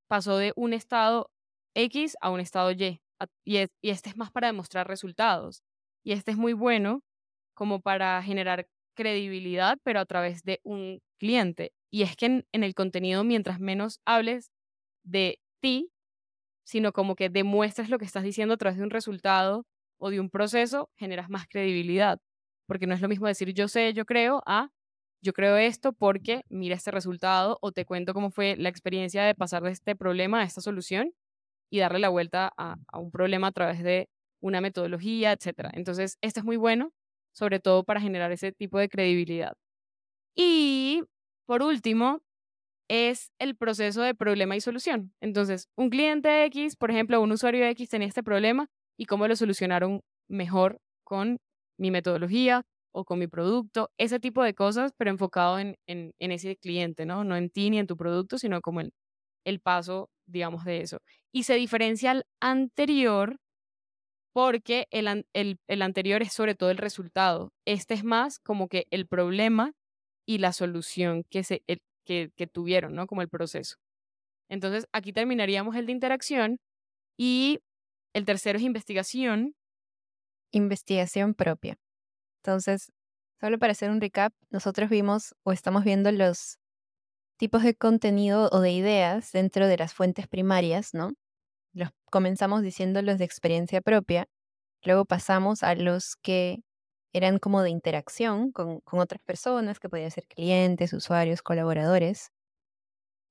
[0.09, 1.31] pasó de un estado
[1.75, 3.01] X a un estado Y.
[3.45, 5.63] Y, este es más para demostrar resultados.
[6.05, 7.03] Y este es muy bueno
[7.55, 11.73] como para generar credibilidad, pero a través de un cliente.
[11.91, 14.51] Y es que en, en el contenido, mientras menos hables
[15.05, 15.91] de ti,
[16.65, 19.67] sino como que demuestres lo que estás diciendo a través de un resultado
[19.99, 22.21] o de un proceso, generas más credibilidad.
[22.71, 24.71] Porque no es lo mismo decir yo sé, yo creo, a
[25.21, 29.35] yo creo esto porque mira este resultado o te cuento cómo fue la experiencia de
[29.35, 31.13] pasar de este problema a esta solución
[31.69, 34.09] y darle la vuelta a, un problema a través de
[34.41, 35.71] una metodología, etc.
[35.73, 36.93] Entonces, esto es muy bueno,
[37.33, 39.57] sobre todo para generar ese tipo de credibilidad.
[40.37, 41.03] Y,
[41.47, 42.23] por último,
[42.89, 45.13] es el proceso de problema y solución.
[45.21, 49.35] Entonces, un cliente X, por ejemplo, un usuario X tenía este problema y cómo lo
[49.35, 51.41] solucionaron mejor con
[51.81, 52.63] mi metodología,
[52.93, 57.25] o con mi producto, ese tipo de cosas, pero enfocado en, en, ese cliente, ¿no?
[57.25, 58.93] No en ti ni en tu producto, sino como el,
[59.45, 60.99] el paso, digamos, de eso.
[61.33, 63.37] Y se diferencia al anterior
[64.33, 67.53] porque el, el, el, anterior es sobre todo el resultado.
[67.65, 69.73] Este es más como que el problema
[70.27, 71.63] y la solución que, se,
[72.05, 73.07] que, que tuvieron, ¿no?
[73.07, 73.77] Como el proceso.
[74.49, 76.59] Entonces, aquí terminaríamos el de interacción
[77.19, 77.61] y
[78.15, 79.55] el tercero es investigación.
[80.53, 81.79] Investigación propia.
[82.43, 82.91] Entonces,
[83.41, 86.59] solo para hacer un recap, nosotros vimos o estamos viendo los
[87.37, 91.13] tipos de contenido o de ideas dentro de las fuentes primarias, ¿no?
[91.73, 94.27] Los comenzamos diciendo los de experiencia propia,
[94.83, 96.63] luego pasamos a los que
[97.13, 102.31] eran como de interacción con, con otras personas, que podían ser clientes, usuarios, colaboradores.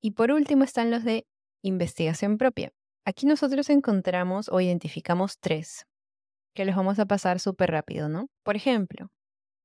[0.01, 1.25] Y por último están los de
[1.61, 2.71] investigación propia.
[3.05, 5.88] Aquí nosotros encontramos o identificamos tres
[6.53, 8.29] que les vamos a pasar súper rápido, ¿no?
[8.43, 9.11] Por ejemplo,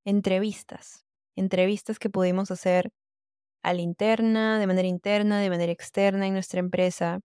[0.04, 1.04] entrevistas.
[1.36, 2.92] Entrevistas que pudimos hacer
[3.62, 7.20] a la interna, de manera interna, de manera externa en nuestra empresa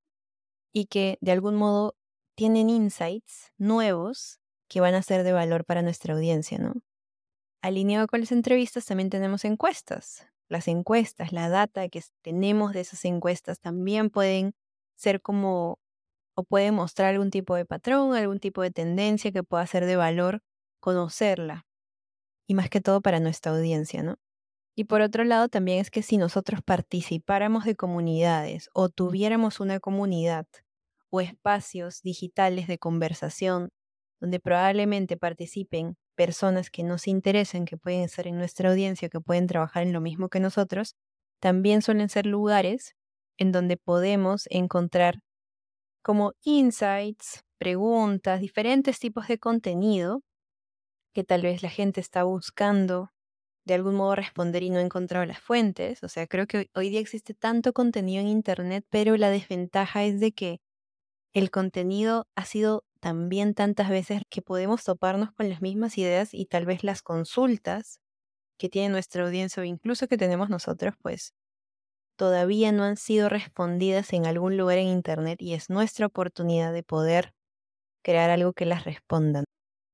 [0.73, 1.95] y que de algún modo
[2.35, 6.73] tienen insights nuevos que van a ser de valor para nuestra audiencia, ¿no?
[7.61, 10.25] Alineado con las entrevistas también tenemos encuestas.
[10.47, 14.53] Las encuestas, la data que tenemos de esas encuestas también pueden
[14.95, 15.79] ser como
[16.39, 19.97] o puede mostrar algún tipo de patrón, algún tipo de tendencia que pueda ser de
[19.97, 20.41] valor
[20.79, 21.65] conocerla.
[22.47, 24.15] Y más que todo para nuestra audiencia, ¿no?
[24.75, 29.81] Y por otro lado, también es que si nosotros participáramos de comunidades o tuviéramos una
[29.81, 30.47] comunidad
[31.09, 33.69] o espacios digitales de conversación
[34.21, 39.47] donde probablemente participen personas que nos interesen, que pueden estar en nuestra audiencia, que pueden
[39.47, 40.95] trabajar en lo mismo que nosotros,
[41.41, 42.95] también suelen ser lugares
[43.37, 45.19] en donde podemos encontrar
[46.01, 50.21] como insights, preguntas, diferentes tipos de contenido
[51.13, 53.09] que tal vez la gente está buscando
[53.65, 56.03] de algún modo responder y no ha encontrado las fuentes.
[56.03, 60.19] O sea, creo que hoy día existe tanto contenido en Internet, pero la desventaja es
[60.19, 60.59] de que
[61.33, 66.45] el contenido ha sido también tantas veces que podemos toparnos con las mismas ideas y
[66.45, 67.99] tal vez las consultas
[68.59, 71.33] que tiene nuestra audiencia o incluso que tenemos nosotros, pues
[72.19, 76.83] todavía no han sido respondidas en algún lugar en Internet y es nuestra oportunidad de
[76.83, 77.31] poder
[78.03, 79.45] crear algo que las respondan.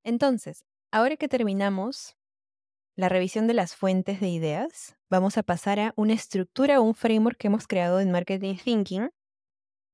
[0.04, 2.16] Entonces, ahora que terminamos
[2.98, 6.96] la revisión de las fuentes de ideas, vamos a pasar a una estructura o un
[6.96, 9.10] framework que hemos creado en Marketing Thinking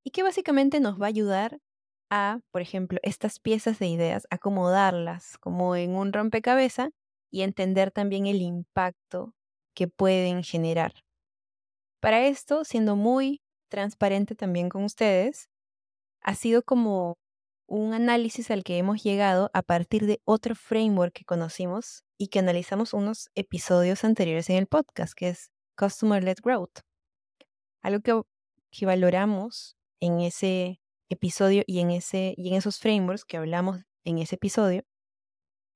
[0.06, 1.60] y que básicamente nos va a ayudar
[2.10, 6.92] a, por ejemplo, estas piezas de ideas, acomodarlas como en un rompecabezas
[7.32, 9.34] y entender también el impacto
[9.76, 10.94] que pueden generar.
[12.02, 15.50] Para esto, siendo muy transparente también con ustedes,
[16.22, 17.20] ha sido como
[17.68, 22.40] un análisis al que hemos llegado a partir de otro framework que conocimos y que
[22.40, 26.80] analizamos unos episodios anteriores en el podcast, que es Customer Led Growth.
[27.84, 28.20] Algo que,
[28.72, 34.18] que valoramos en ese episodio y en, ese, y en esos frameworks que hablamos en
[34.18, 34.84] ese episodio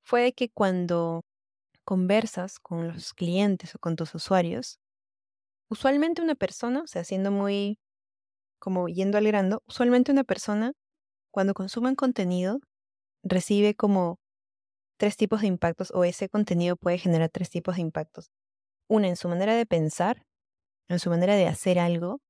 [0.04, 1.22] fue que cuando
[1.84, 4.80] conversas con los clientes o con tus usuarios,
[5.70, 7.80] usualmente una persona, o sea, siendo muy
[8.60, 10.74] como yendo al grano, usualmente una persona
[11.32, 12.60] cuando consumen contenido,
[13.24, 14.18] recibe como
[14.98, 18.32] tres tipos de impactos o ese contenido puede generar tres tipos de impactos.
[18.88, 20.26] Una en su manera de pensar,
[20.88, 22.22] en su manera de hacer algo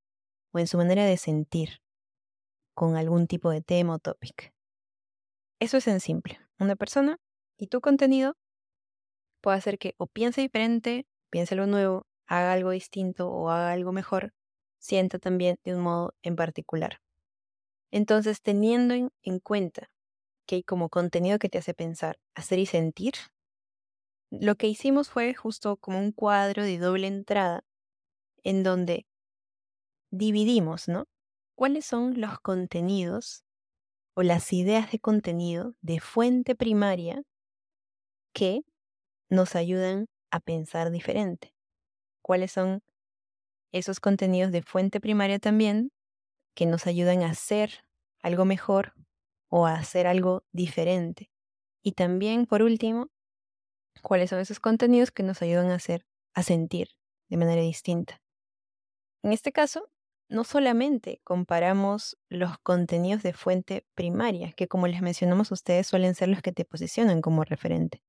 [0.54, 1.80] o en su manera de sentir
[2.74, 4.54] con algún tipo de tema o topic.
[5.60, 6.40] Eso es en simple.
[6.60, 7.18] Una persona
[7.58, 8.36] y tu contenido
[9.42, 13.92] puede hacer que o piense diferente, piense algo nuevo, haga algo distinto o haga algo
[13.92, 14.34] mejor,
[14.80, 17.00] sienta también de un modo en particular.
[17.92, 19.90] Entonces, teniendo en, cuenta
[20.46, 23.14] que hay como contenido que te hace pensar, hacer y sentir,
[24.32, 27.64] lo que hicimos fue justo como un cuadro de doble entrada
[28.44, 29.06] en donde
[30.12, 31.06] dividimos, ¿no?
[31.56, 33.44] ¿Cuáles son los contenidos
[34.14, 37.24] o las ideas de contenido de fuente primaria
[38.34, 38.62] que
[39.30, 41.55] nos ayudan a pensar diferente?
[42.26, 42.82] ¿Cuáles son
[43.72, 45.92] esos contenidos de fuente primaria también
[46.56, 47.84] que nos ayudan a hacer
[48.20, 48.94] algo mejor
[49.48, 51.30] o a hacer algo diferente.
[51.84, 53.12] Y también, por último,
[54.02, 56.88] cuáles son esos contenidos que nos ayudan a hacer, a sentir
[57.30, 58.20] de manera distinta.
[59.22, 59.92] En este caso,
[60.28, 66.30] no solamente comparamos los contenidos de fuente primaria, que como les mencionamos ustedes suelen ser
[66.30, 68.02] los que te posicionan como referente,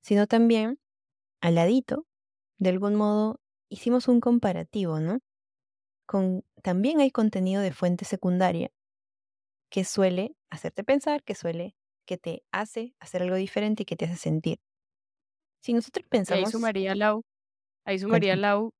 [0.00, 0.78] sino también
[1.42, 2.06] al ladito,
[2.58, 3.39] de algún modo,
[3.70, 5.20] hicimos un comparativo, ¿no?
[6.06, 8.70] Con, también hay contenido de fuente secundaria
[9.70, 14.04] que suele hacerte pensar, que suele, que te hace hacer algo diferente y que te
[14.04, 14.58] hace sentir.
[15.62, 16.46] Si nosotros pensamos...
[16.46, 17.22] Ahí sumaría Lau,
[17.84, 18.72] ahí sumaría Lau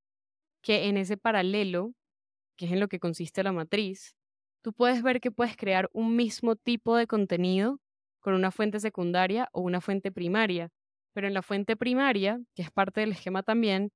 [0.63, 1.93] que en ese paralelo,
[2.57, 4.17] que es en lo que consiste la matriz,
[4.63, 7.79] tú puedes ver que puedes crear un mismo tipo de contenido
[8.21, 10.71] con una fuente secundaria o una fuente primaria.
[11.13, 13.91] Pero en la fuente primaria, que es parte del esquema también,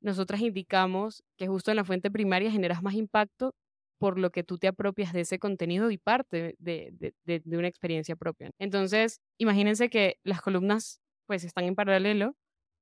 [0.00, 3.54] nosotras indicamos que justo en la fuente primaria generas más impacto
[3.98, 7.14] por lo que tú te apropias de ese contenido y parte de,
[7.46, 8.50] una experiencia propia.
[8.58, 12.34] Entonces, imagínense que las columnas pues están en paralelo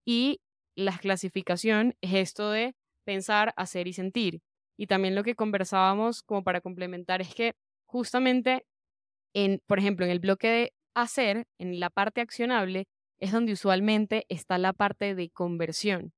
[0.05, 0.40] y
[0.77, 2.74] la clasificación es esto de
[3.05, 4.40] pensar, hacer y sentir.
[4.77, 7.55] Y también lo que conversábamos como para complementar es que
[7.87, 8.66] justamente
[9.35, 12.87] en, por ejemplo, en el bloque de hacer, en la parte accionable,
[13.18, 16.12] es donde usualmente está la parte de conversión.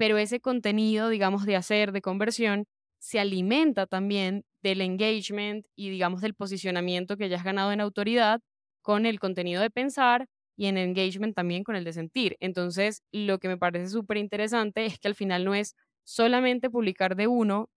[0.00, 2.64] Pero ese contenido, digamos, de hacer, de conversión,
[2.98, 8.40] se alimenta también del engagement y digamos del posicionamiento que ya has ganado en autoridad
[8.82, 12.38] con el contenido de pensar y en engagement también con el de sentir.
[12.40, 17.14] Entonces, lo que me parece súper interesante es que al final no es solamente publicar
[17.14, 17.68] de uno,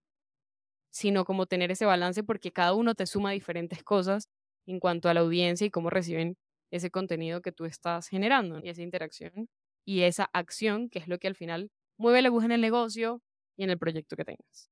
[0.92, 4.30] sino como tener ese balance porque cada uno te suma diferentes cosas
[4.66, 6.38] en cuanto a la audiencia y cómo reciben
[6.72, 9.50] ese contenido que tú estás generando y esa interacción
[9.86, 13.22] y esa acción que es lo que al final mueve la aguja en el negocio
[13.58, 14.70] y en el proyecto que tengas.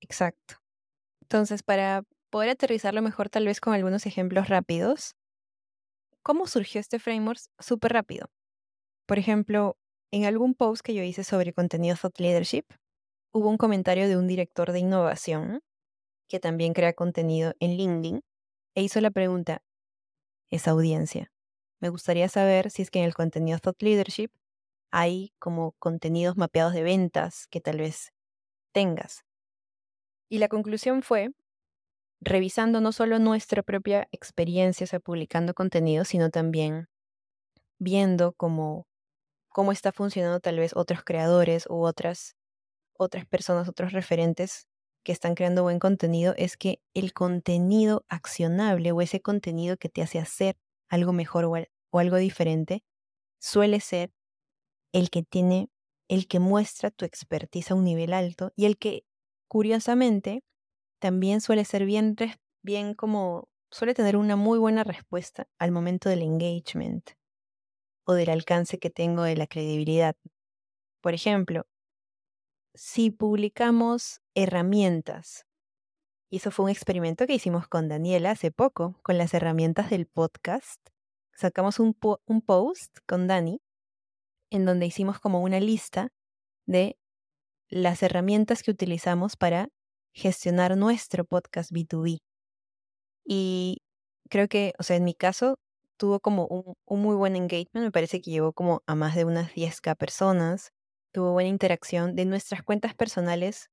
[0.00, 0.56] Exacto.
[1.22, 5.14] Entonces, para poder aterrizarlo mejor tal vez con algunos ejemplos rápidos,
[6.22, 7.40] ¿cómo surgió este framework?
[7.58, 8.28] Súper rápido.
[9.06, 9.78] Por ejemplo,
[10.12, 12.64] en algún post que yo hice sobre contenido thought leadership,
[13.32, 15.62] hubo un comentario de un director de innovación
[16.28, 18.22] que también crea contenido en LinkedIn
[18.76, 19.62] e hizo la pregunta,
[20.50, 21.32] esa audiencia.
[21.80, 24.30] Me gustaría saber si es que en el contenido thought leadership
[24.90, 28.12] hay como contenidos mapeados de ventas que tal vez
[28.72, 29.24] tengas.
[30.28, 31.30] Y la conclusión fue,
[32.20, 36.88] revisando no solo nuestra propia experiencia, o publicando contenido, sino también
[37.78, 38.86] viendo cómo,
[39.48, 42.34] cómo está funcionando tal vez otros creadores u otras,
[42.98, 44.66] otras personas, otros referentes
[45.04, 50.02] que están creando buen contenido, es que el contenido accionable o ese contenido que te
[50.02, 50.56] hace hacer
[50.88, 52.82] algo mejor o algo diferente,
[53.38, 54.10] suele ser
[54.96, 55.68] el que tiene,
[56.08, 59.04] el que muestra tu expertise a un nivel alto y el que
[59.46, 60.42] curiosamente,
[60.98, 62.16] también suele ser bien,
[62.62, 67.10] bien como, suele tener una muy buena respuesta al momento del engagement
[68.06, 70.16] o del alcance que tengo de la credibilidad.
[71.02, 71.66] Por ejemplo,
[72.74, 75.44] si publicamos herramientas,
[76.30, 80.06] y eso fue un experimento que hicimos con Daniela hace poco, con las herramientas del
[80.06, 80.80] podcast,
[81.34, 81.94] sacamos un,
[82.24, 83.60] un post con Dani
[84.50, 86.08] en donde hicimos como una lista
[86.66, 86.98] de
[87.68, 89.68] las herramientas que utilizamos para
[90.14, 92.18] gestionar nuestro podcast B2B.
[93.24, 93.82] Y
[94.30, 95.58] creo que, o sea, en mi caso
[95.96, 99.52] tuvo como un, muy buen engagement, me parece que llegó como a más de unas
[99.54, 100.72] 10k personas,
[101.12, 102.14] tuvo buena interacción.
[102.14, 103.70] De nuestras cuentas personales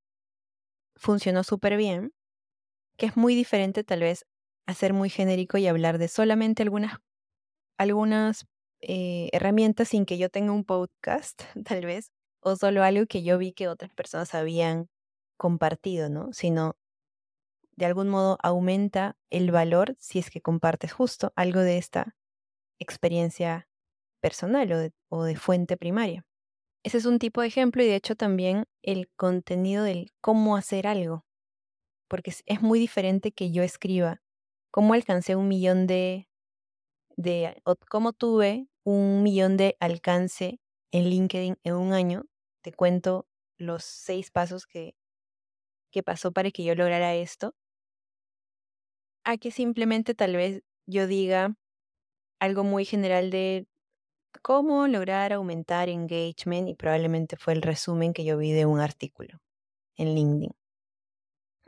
[0.96, 2.14] funcionó súper bien,
[2.98, 4.26] que es muy diferente tal vez
[4.66, 6.98] a ser muy genérico y hablar de solamente algunas,
[7.78, 8.46] algunas
[8.86, 12.12] eh, herramientas sin que yo tenga un podcast, tal vez,
[12.42, 14.90] o solo algo que yo vi que otras personas habían
[15.38, 16.34] compartido, ¿no?
[16.34, 16.76] Sino
[17.76, 22.16] de algún modo aumenta el valor si es que compartes justo algo de esta
[22.78, 23.68] experiencia
[24.22, 26.26] personal o de, o de fuente primaria.
[26.84, 30.86] Ese es un tipo de ejemplo y de hecho también el contenido del cómo hacer
[30.86, 31.26] algo,
[32.10, 34.22] porque es, muy diferente que yo escriba
[34.70, 36.28] cómo alcancé un millón de,
[37.16, 40.60] de o cómo tuve un millón de alcance
[40.92, 42.26] en LinkedIn en un año.
[42.62, 43.28] Te cuento
[43.58, 44.96] los seis pasos que,
[45.92, 47.56] que pasó para que yo lograra esto.
[49.26, 51.56] A que simplemente tal vez yo diga
[52.40, 53.68] algo muy general de
[54.42, 59.40] cómo lograr aumentar engagement y probablemente fue el resumen que yo vi de un artículo
[59.96, 60.52] en LinkedIn.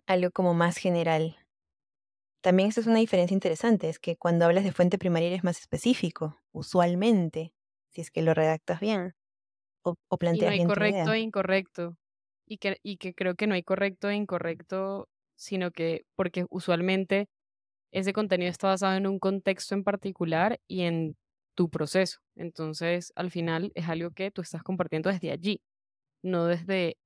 [0.07, 1.37] Algo como más general.
[2.41, 5.59] También esa es una diferencia interesante, es que cuando hablas de fuente primaria eres más
[5.59, 7.53] específico, usualmente,
[7.91, 9.15] si es que lo redactas bien
[9.83, 11.97] o, o Y no planteas hay bien correcto e incorrecto.
[12.47, 17.27] Y que, y que creo que no hay correcto e incorrecto, sino que porque usualmente
[17.91, 21.17] ese contenido está basado en un contexto en particular y en
[21.55, 22.19] tu proceso.
[22.35, 25.61] Entonces, al final es algo que tú estás compartiendo desde allí,
[26.23, 26.97] no desde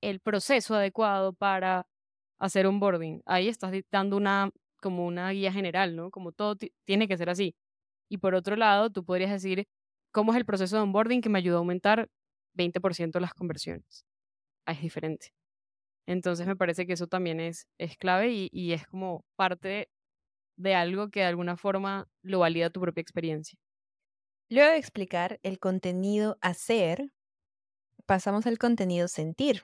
[0.00, 1.86] el proceso adecuado para
[2.38, 3.22] hacer un boarding.
[3.26, 4.50] Ahí estás dando una
[4.82, 6.10] como una guía general, ¿no?
[6.10, 7.56] Como todo ti- tiene que ser así.
[8.10, 9.66] Y por otro lado, tú podrías decir,
[10.12, 12.08] ¿cómo es el proceso de onboarding que me ayudó a aumentar
[12.54, 14.04] 20% las conversiones?
[14.66, 15.30] Ah, es diferente.
[16.06, 19.88] Entonces me parece que eso también es, es clave y, y es como parte
[20.58, 23.58] de algo que de alguna forma lo valida tu propia experiencia.
[24.50, 27.12] Luego de explicar el contenido hacer,
[28.06, 29.62] pasamos al contenido sentir.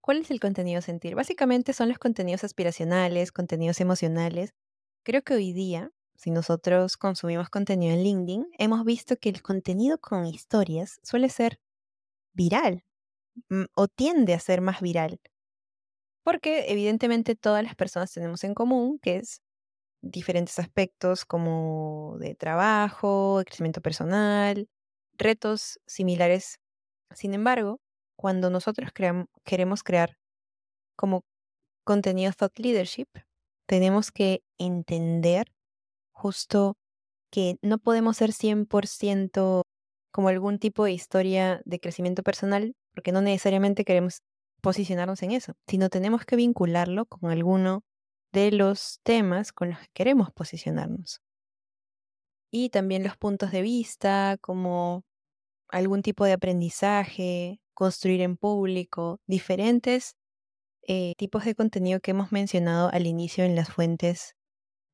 [0.00, 1.14] ¿Cuál es el contenido sentir?
[1.14, 4.50] Básicamente son los contenidos aspiracionales, contenidos emocionales.
[5.04, 9.98] Creo que hoy día, si nosotros consumimos contenido en LinkedIn, hemos visto que el contenido
[9.98, 11.58] con historias suele ser
[12.34, 12.84] viral
[13.50, 15.20] mm, o tiende a ser más viral.
[16.24, 19.42] Porque evidentemente todas las personas tenemos en común que es
[20.02, 24.68] diferentes aspectos como de trabajo, crecimiento personal,
[25.18, 26.60] retos similares.
[27.12, 27.80] Sin embargo,
[28.16, 28.90] cuando nosotros
[29.44, 30.18] queremos crear
[30.96, 31.24] como
[31.84, 33.08] contenido thought leadership,
[33.66, 35.53] tenemos que entender
[36.14, 36.76] justo
[37.30, 39.62] que no podemos ser 100%
[40.12, 44.22] como algún tipo de historia de crecimiento personal, porque no necesariamente queremos
[44.62, 47.82] posicionarnos en eso, sino tenemos que vincularlo con alguno
[48.32, 51.20] de los temas con los que queremos posicionarnos.
[52.50, 55.02] Y también los puntos de vista, como
[55.68, 60.14] algún tipo de aprendizaje, construir en público, diferentes
[60.86, 64.36] eh, tipos de contenido que hemos mencionado al inicio en las fuentes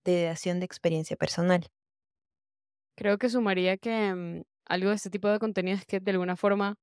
[0.05, 1.67] de dación de experiencia personal.
[2.97, 6.37] Creo que sumaría que mm, algo de este tipo de contenido es que de alguna
[6.37, 6.77] forma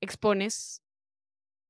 [0.00, 0.82] expones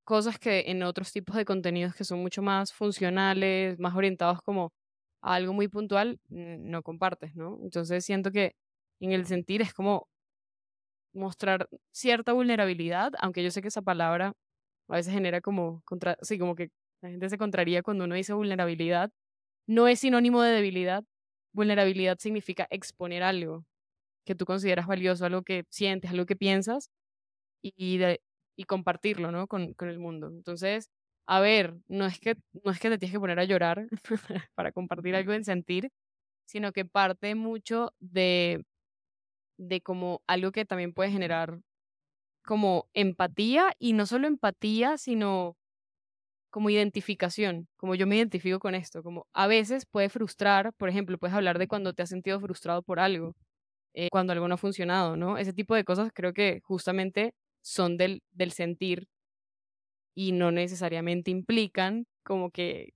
[0.05, 4.73] cosas que en otros tipos de contenidos que son mucho más funcionales, más orientados como
[5.21, 7.59] a algo muy puntual, no compartes, ¿no?
[7.63, 8.55] Entonces siento que
[9.01, 10.07] en el sentir es como
[11.13, 14.33] mostrar cierta vulnerabilidad, aunque yo sé que esa palabra
[14.89, 16.69] a veces genera como, contra, sí, como que
[17.01, 19.11] la gente se contraría cuando uno dice vulnerabilidad.
[19.67, 21.03] No es sinónimo de debilidad.
[21.53, 23.65] Vulnerabilidad significa exponer algo
[24.25, 26.91] que tú consideras valioso, algo que sientes, algo que piensas
[27.61, 28.21] y, de-
[28.57, 29.47] y compartirlo, ¿no?
[29.47, 30.27] Con, con el mundo.
[30.29, 30.89] Entonces,
[31.27, 32.35] a ver, no es que,
[32.65, 33.87] no es que te tienes que poner a llorar
[34.55, 35.89] para compartir algo en sentir,
[36.47, 38.65] sino que parte mucho de,
[39.57, 41.59] de como algo que también puede generar
[42.45, 45.57] como empatía y no solo empatía, sino
[46.55, 51.17] como identificación, como yo me identifico con esto, como a veces puede frustrar, por ejemplo,
[51.17, 53.35] puedes hablar de cuando te has sentido frustrado por algo,
[53.93, 55.37] eh, cuando algo no ha funcionado, ¿no?
[55.37, 59.07] Ese tipo de cosas creo que justamente son del, del sentir
[60.15, 62.93] y no necesariamente implican como que,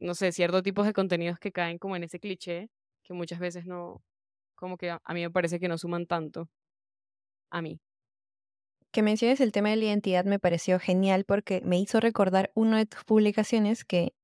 [0.00, 2.70] no sé, ciertos tipos de contenidos que caen como en ese cliché,
[3.04, 4.02] que muchas veces no,
[4.56, 6.48] como que a, a mí me parece que no suman tanto
[7.50, 7.80] a mí.
[8.94, 12.78] Que menciones el tema de la identidad me pareció genial porque me hizo recordar una
[12.78, 14.14] de tus publicaciones que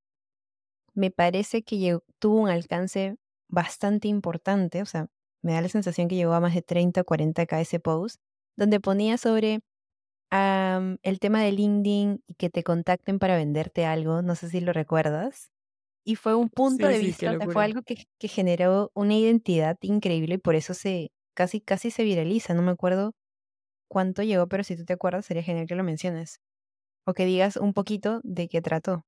[0.94, 3.16] me parece que llegó- tuvo un alcance
[3.48, 5.08] bastante importante, o sea,
[5.42, 8.20] me da la sensación que llegó a más de 30 o 40k ese post,
[8.56, 9.60] donde ponía sobre
[10.30, 14.60] am, el tema de LinkedIn y que te contacten para venderte algo, no sé si
[14.60, 15.50] lo recuerdas.
[16.04, 18.90] y fue un punto Sí, de sí, vista, o sea, fue algo que, que generó
[18.94, 22.54] una identidad increíble y por eso se casi, casi se viraliza.
[22.54, 23.12] No me acuerdo
[23.90, 26.40] cuánto llegó, pero si tú te acuerdas, sería genial que lo menciones.
[27.04, 29.04] O que digas un poquito de qué trató.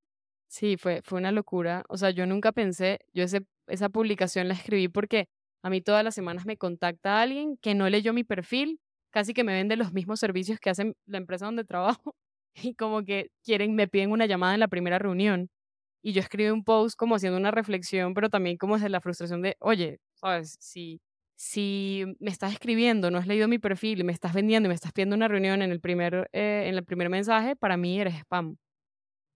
[0.49, 1.85] Sí, fue, fue una locura.
[1.89, 5.29] O sea, yo nunca pensé, yo ese, esa publicación la escribí porque
[5.63, 8.81] a mí todas las semanas me contacta alguien que no leyó mi perfil,
[9.11, 11.65] casi que me vende los mismos servicios que hacen la empresa donde
[12.05, 12.17] trabajo
[12.55, 15.49] y como que quieren, me piden una llamada en la primera reunión.
[16.03, 19.43] Y yo escribí un post como haciendo una reflexión, pero también como desde la frustración
[19.43, 21.01] de, oye, sabes, si,
[21.37, 24.93] si me estás escribiendo, no has leído mi perfil, me estás vendiendo y me estás
[24.93, 28.57] pidiendo una reunión en el primer, eh, en el primer mensaje, para mí eres spam.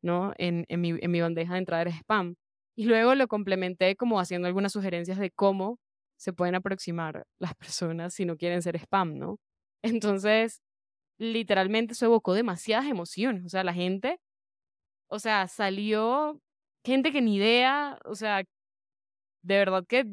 [0.03, 0.33] ¿no?
[0.39, 2.37] En, en mi bandeja de entrada eres spam.
[2.77, 5.79] Y luego lo complementé como haciendo algunas sugerencias de cómo
[6.19, 9.39] se pueden aproximar las personas si no quieren ser spam, ¿no?
[9.83, 10.61] Entonces,
[11.19, 13.45] literalmente eso evocó demasiadas emociones.
[13.47, 14.19] O sea, la gente,
[15.09, 16.41] o sea, salió
[16.85, 18.45] gente que ni idea, o sea,
[19.43, 20.05] de verdad que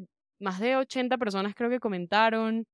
[0.44, 2.66] más de 80 personas creo que comentaron,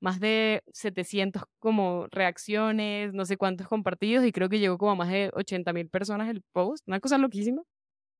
[0.00, 4.94] más de 700 como reacciones, no sé cuántos compartidos y creo que llegó como a
[4.96, 7.62] más de 80 mil personas el post, una cosa loquísima.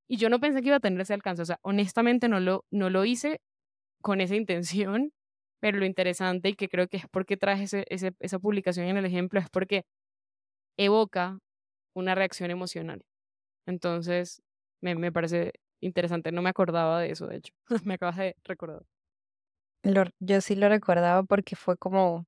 [0.08, 2.64] Y yo no pensé que iba a tener ese alcance, o sea, honestamente no lo,
[2.70, 3.40] no lo hice
[4.02, 5.12] con esa intención,
[5.60, 8.98] pero lo interesante y que creo que es porque traje ese, ese, esa publicación en
[8.98, 9.84] el ejemplo es porque
[10.78, 11.38] evoca
[11.94, 13.02] una reacción emocional.
[13.66, 14.42] Entonces,
[14.82, 17.54] me, me parece interesante, no me acordaba de eso, de hecho,
[17.86, 18.82] me acabas de recordar.
[19.86, 22.26] Lo- yo sí lo recordaba porque fue como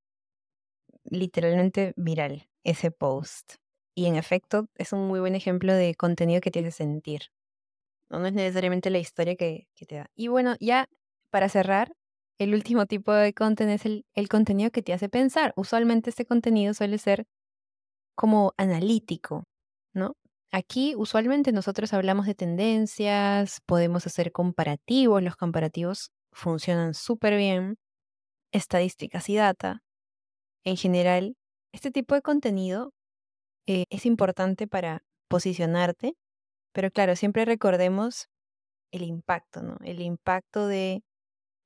[1.04, 3.54] literalmente viral ese post.
[3.94, 7.22] Y en efecto, es un muy buen ejemplo de contenido que hace sentir.
[8.10, 10.06] No, No es necesariamente la historia que, que te da.
[10.16, 10.88] Y bueno, ya
[11.30, 11.92] para cerrar,
[12.38, 15.52] el último tipo de contenido es el, el contenido que te hace pensar.
[15.56, 17.26] Usualmente este contenido suele ser
[18.14, 19.44] como analítico,
[19.94, 20.14] ¿no?
[20.52, 27.76] Aquí usualmente nosotros hablamos de tendencias, podemos hacer comparativos, los comparativos funcionan súper bien,
[28.52, 29.82] estadísticas y data.
[30.64, 31.36] En general,
[31.72, 32.92] este tipo de contenido
[33.66, 36.14] eh, es importante para posicionarte,
[36.72, 38.28] pero claro, siempre recordemos
[38.92, 39.76] el impacto, ¿no?
[39.84, 41.02] El impacto de,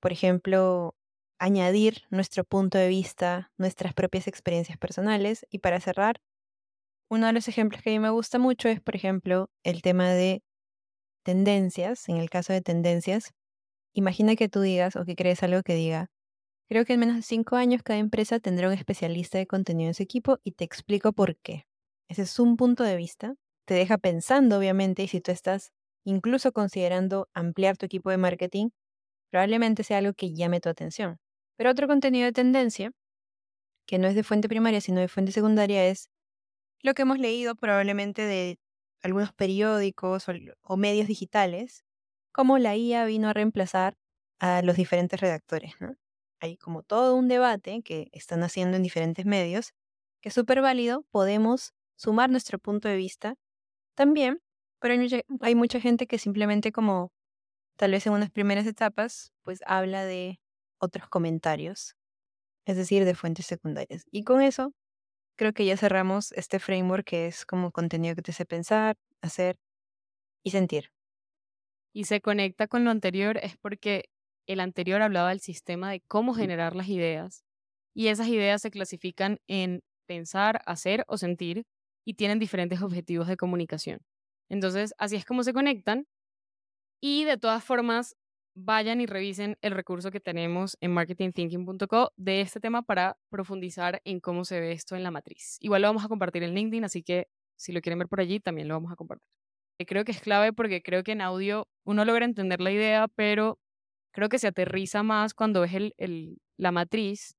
[0.01, 0.95] por ejemplo,
[1.39, 5.47] añadir nuestro punto de vista, nuestras propias experiencias personales.
[5.51, 6.21] Y para cerrar,
[7.11, 10.11] uno de los ejemplos que a mí me gusta mucho es, por ejemplo, el tema
[10.11, 10.43] de
[11.25, 12.09] tendencias.
[12.09, 13.33] En el caso de tendencias,
[13.93, 16.09] imagina que tú digas o que crees algo que diga,
[16.69, 19.95] creo que en menos de cinco años cada empresa tendrá un especialista de contenido en
[19.95, 21.67] su equipo y te explico por qué.
[22.09, 23.35] Ese es un punto de vista.
[23.67, 25.73] Te deja pensando, obviamente, y si tú estás
[26.05, 28.71] incluso considerando ampliar tu equipo de marketing,
[29.31, 31.19] probablemente sea algo que llame tu atención.
[31.57, 32.93] Pero otro contenido de tendencia,
[33.87, 36.09] que no es de fuente primaria, sino de fuente secundaria, es
[36.83, 38.59] lo que hemos leído probablemente de
[39.03, 40.33] algunos periódicos o,
[40.63, 41.85] o medios digitales,
[42.33, 43.95] cómo la IA vino a reemplazar
[44.41, 45.75] a los diferentes redactores.
[45.81, 45.97] ¿no?
[46.41, 49.73] Hay como todo un debate que están haciendo en diferentes medios,
[50.21, 53.35] que es súper válido, podemos sumar nuestro punto de vista
[53.97, 54.41] también,
[54.81, 57.13] pero hay mucha, hay mucha gente que simplemente como
[57.77, 60.41] tal vez en unas primeras etapas, pues habla de
[60.79, 61.95] otros comentarios,
[62.67, 64.05] es decir, de fuentes secundarias.
[64.11, 64.73] Y con eso
[65.37, 69.57] creo que ya cerramos este framework que es como contenido que te hace pensar, hacer
[70.45, 70.91] y sentir.
[71.93, 74.07] Y se conecta con lo anterior es porque
[74.47, 77.45] el anterior hablaba del sistema de cómo generar las ideas
[77.95, 81.65] y esas ideas se clasifican en pensar, hacer o sentir
[82.05, 84.01] y tienen diferentes objetivos de comunicación.
[84.49, 86.07] Entonces, así es como se conectan
[87.01, 88.17] y de todas formas,
[88.55, 94.21] vayan y revisen el recurso que tenemos en marketingthinking.co de este tema para profundizar en
[94.21, 95.57] cómo se ve esto en la matriz.
[95.61, 98.41] Igual lo vamos a compartir en LinkedIn, así que si lo quieren ver por allí,
[98.41, 99.42] también lo vamos a compartir.
[99.79, 103.59] Creo que es clave porque creo que en audio uno logra entender la idea, pero
[104.13, 107.37] creo que se aterriza más cuando ves el, la matriz.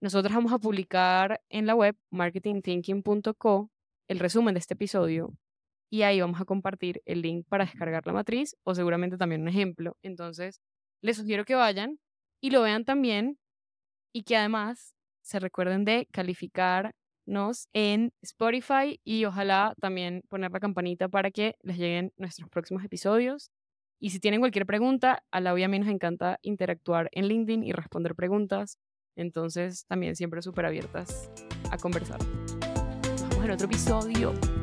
[0.00, 3.70] Nosotros vamos a publicar en la web marketingthinking.co
[4.08, 5.34] el resumen de este episodio
[5.90, 9.48] y ahí vamos a compartir el link para descargar la matriz o seguramente también un
[9.48, 9.96] ejemplo.
[10.02, 10.60] Entonces,
[11.02, 11.98] les sugiero que vayan
[12.40, 13.38] y lo vean también
[14.12, 16.08] y que además se recuerden de
[17.22, 22.84] calificarnos en Spotify y ojalá también poner la campanita para que les lleguen nuestros próximos
[22.84, 23.50] episodios.
[24.00, 27.62] Y si tienen cualquier pregunta, a la y a mí nos encanta interactuar en LinkedIn
[27.62, 28.78] y responder preguntas.
[29.14, 31.30] Entonces, también siempre súper abiertas
[31.70, 32.18] a conversar.
[32.20, 34.61] Nos vemos en otro episodio.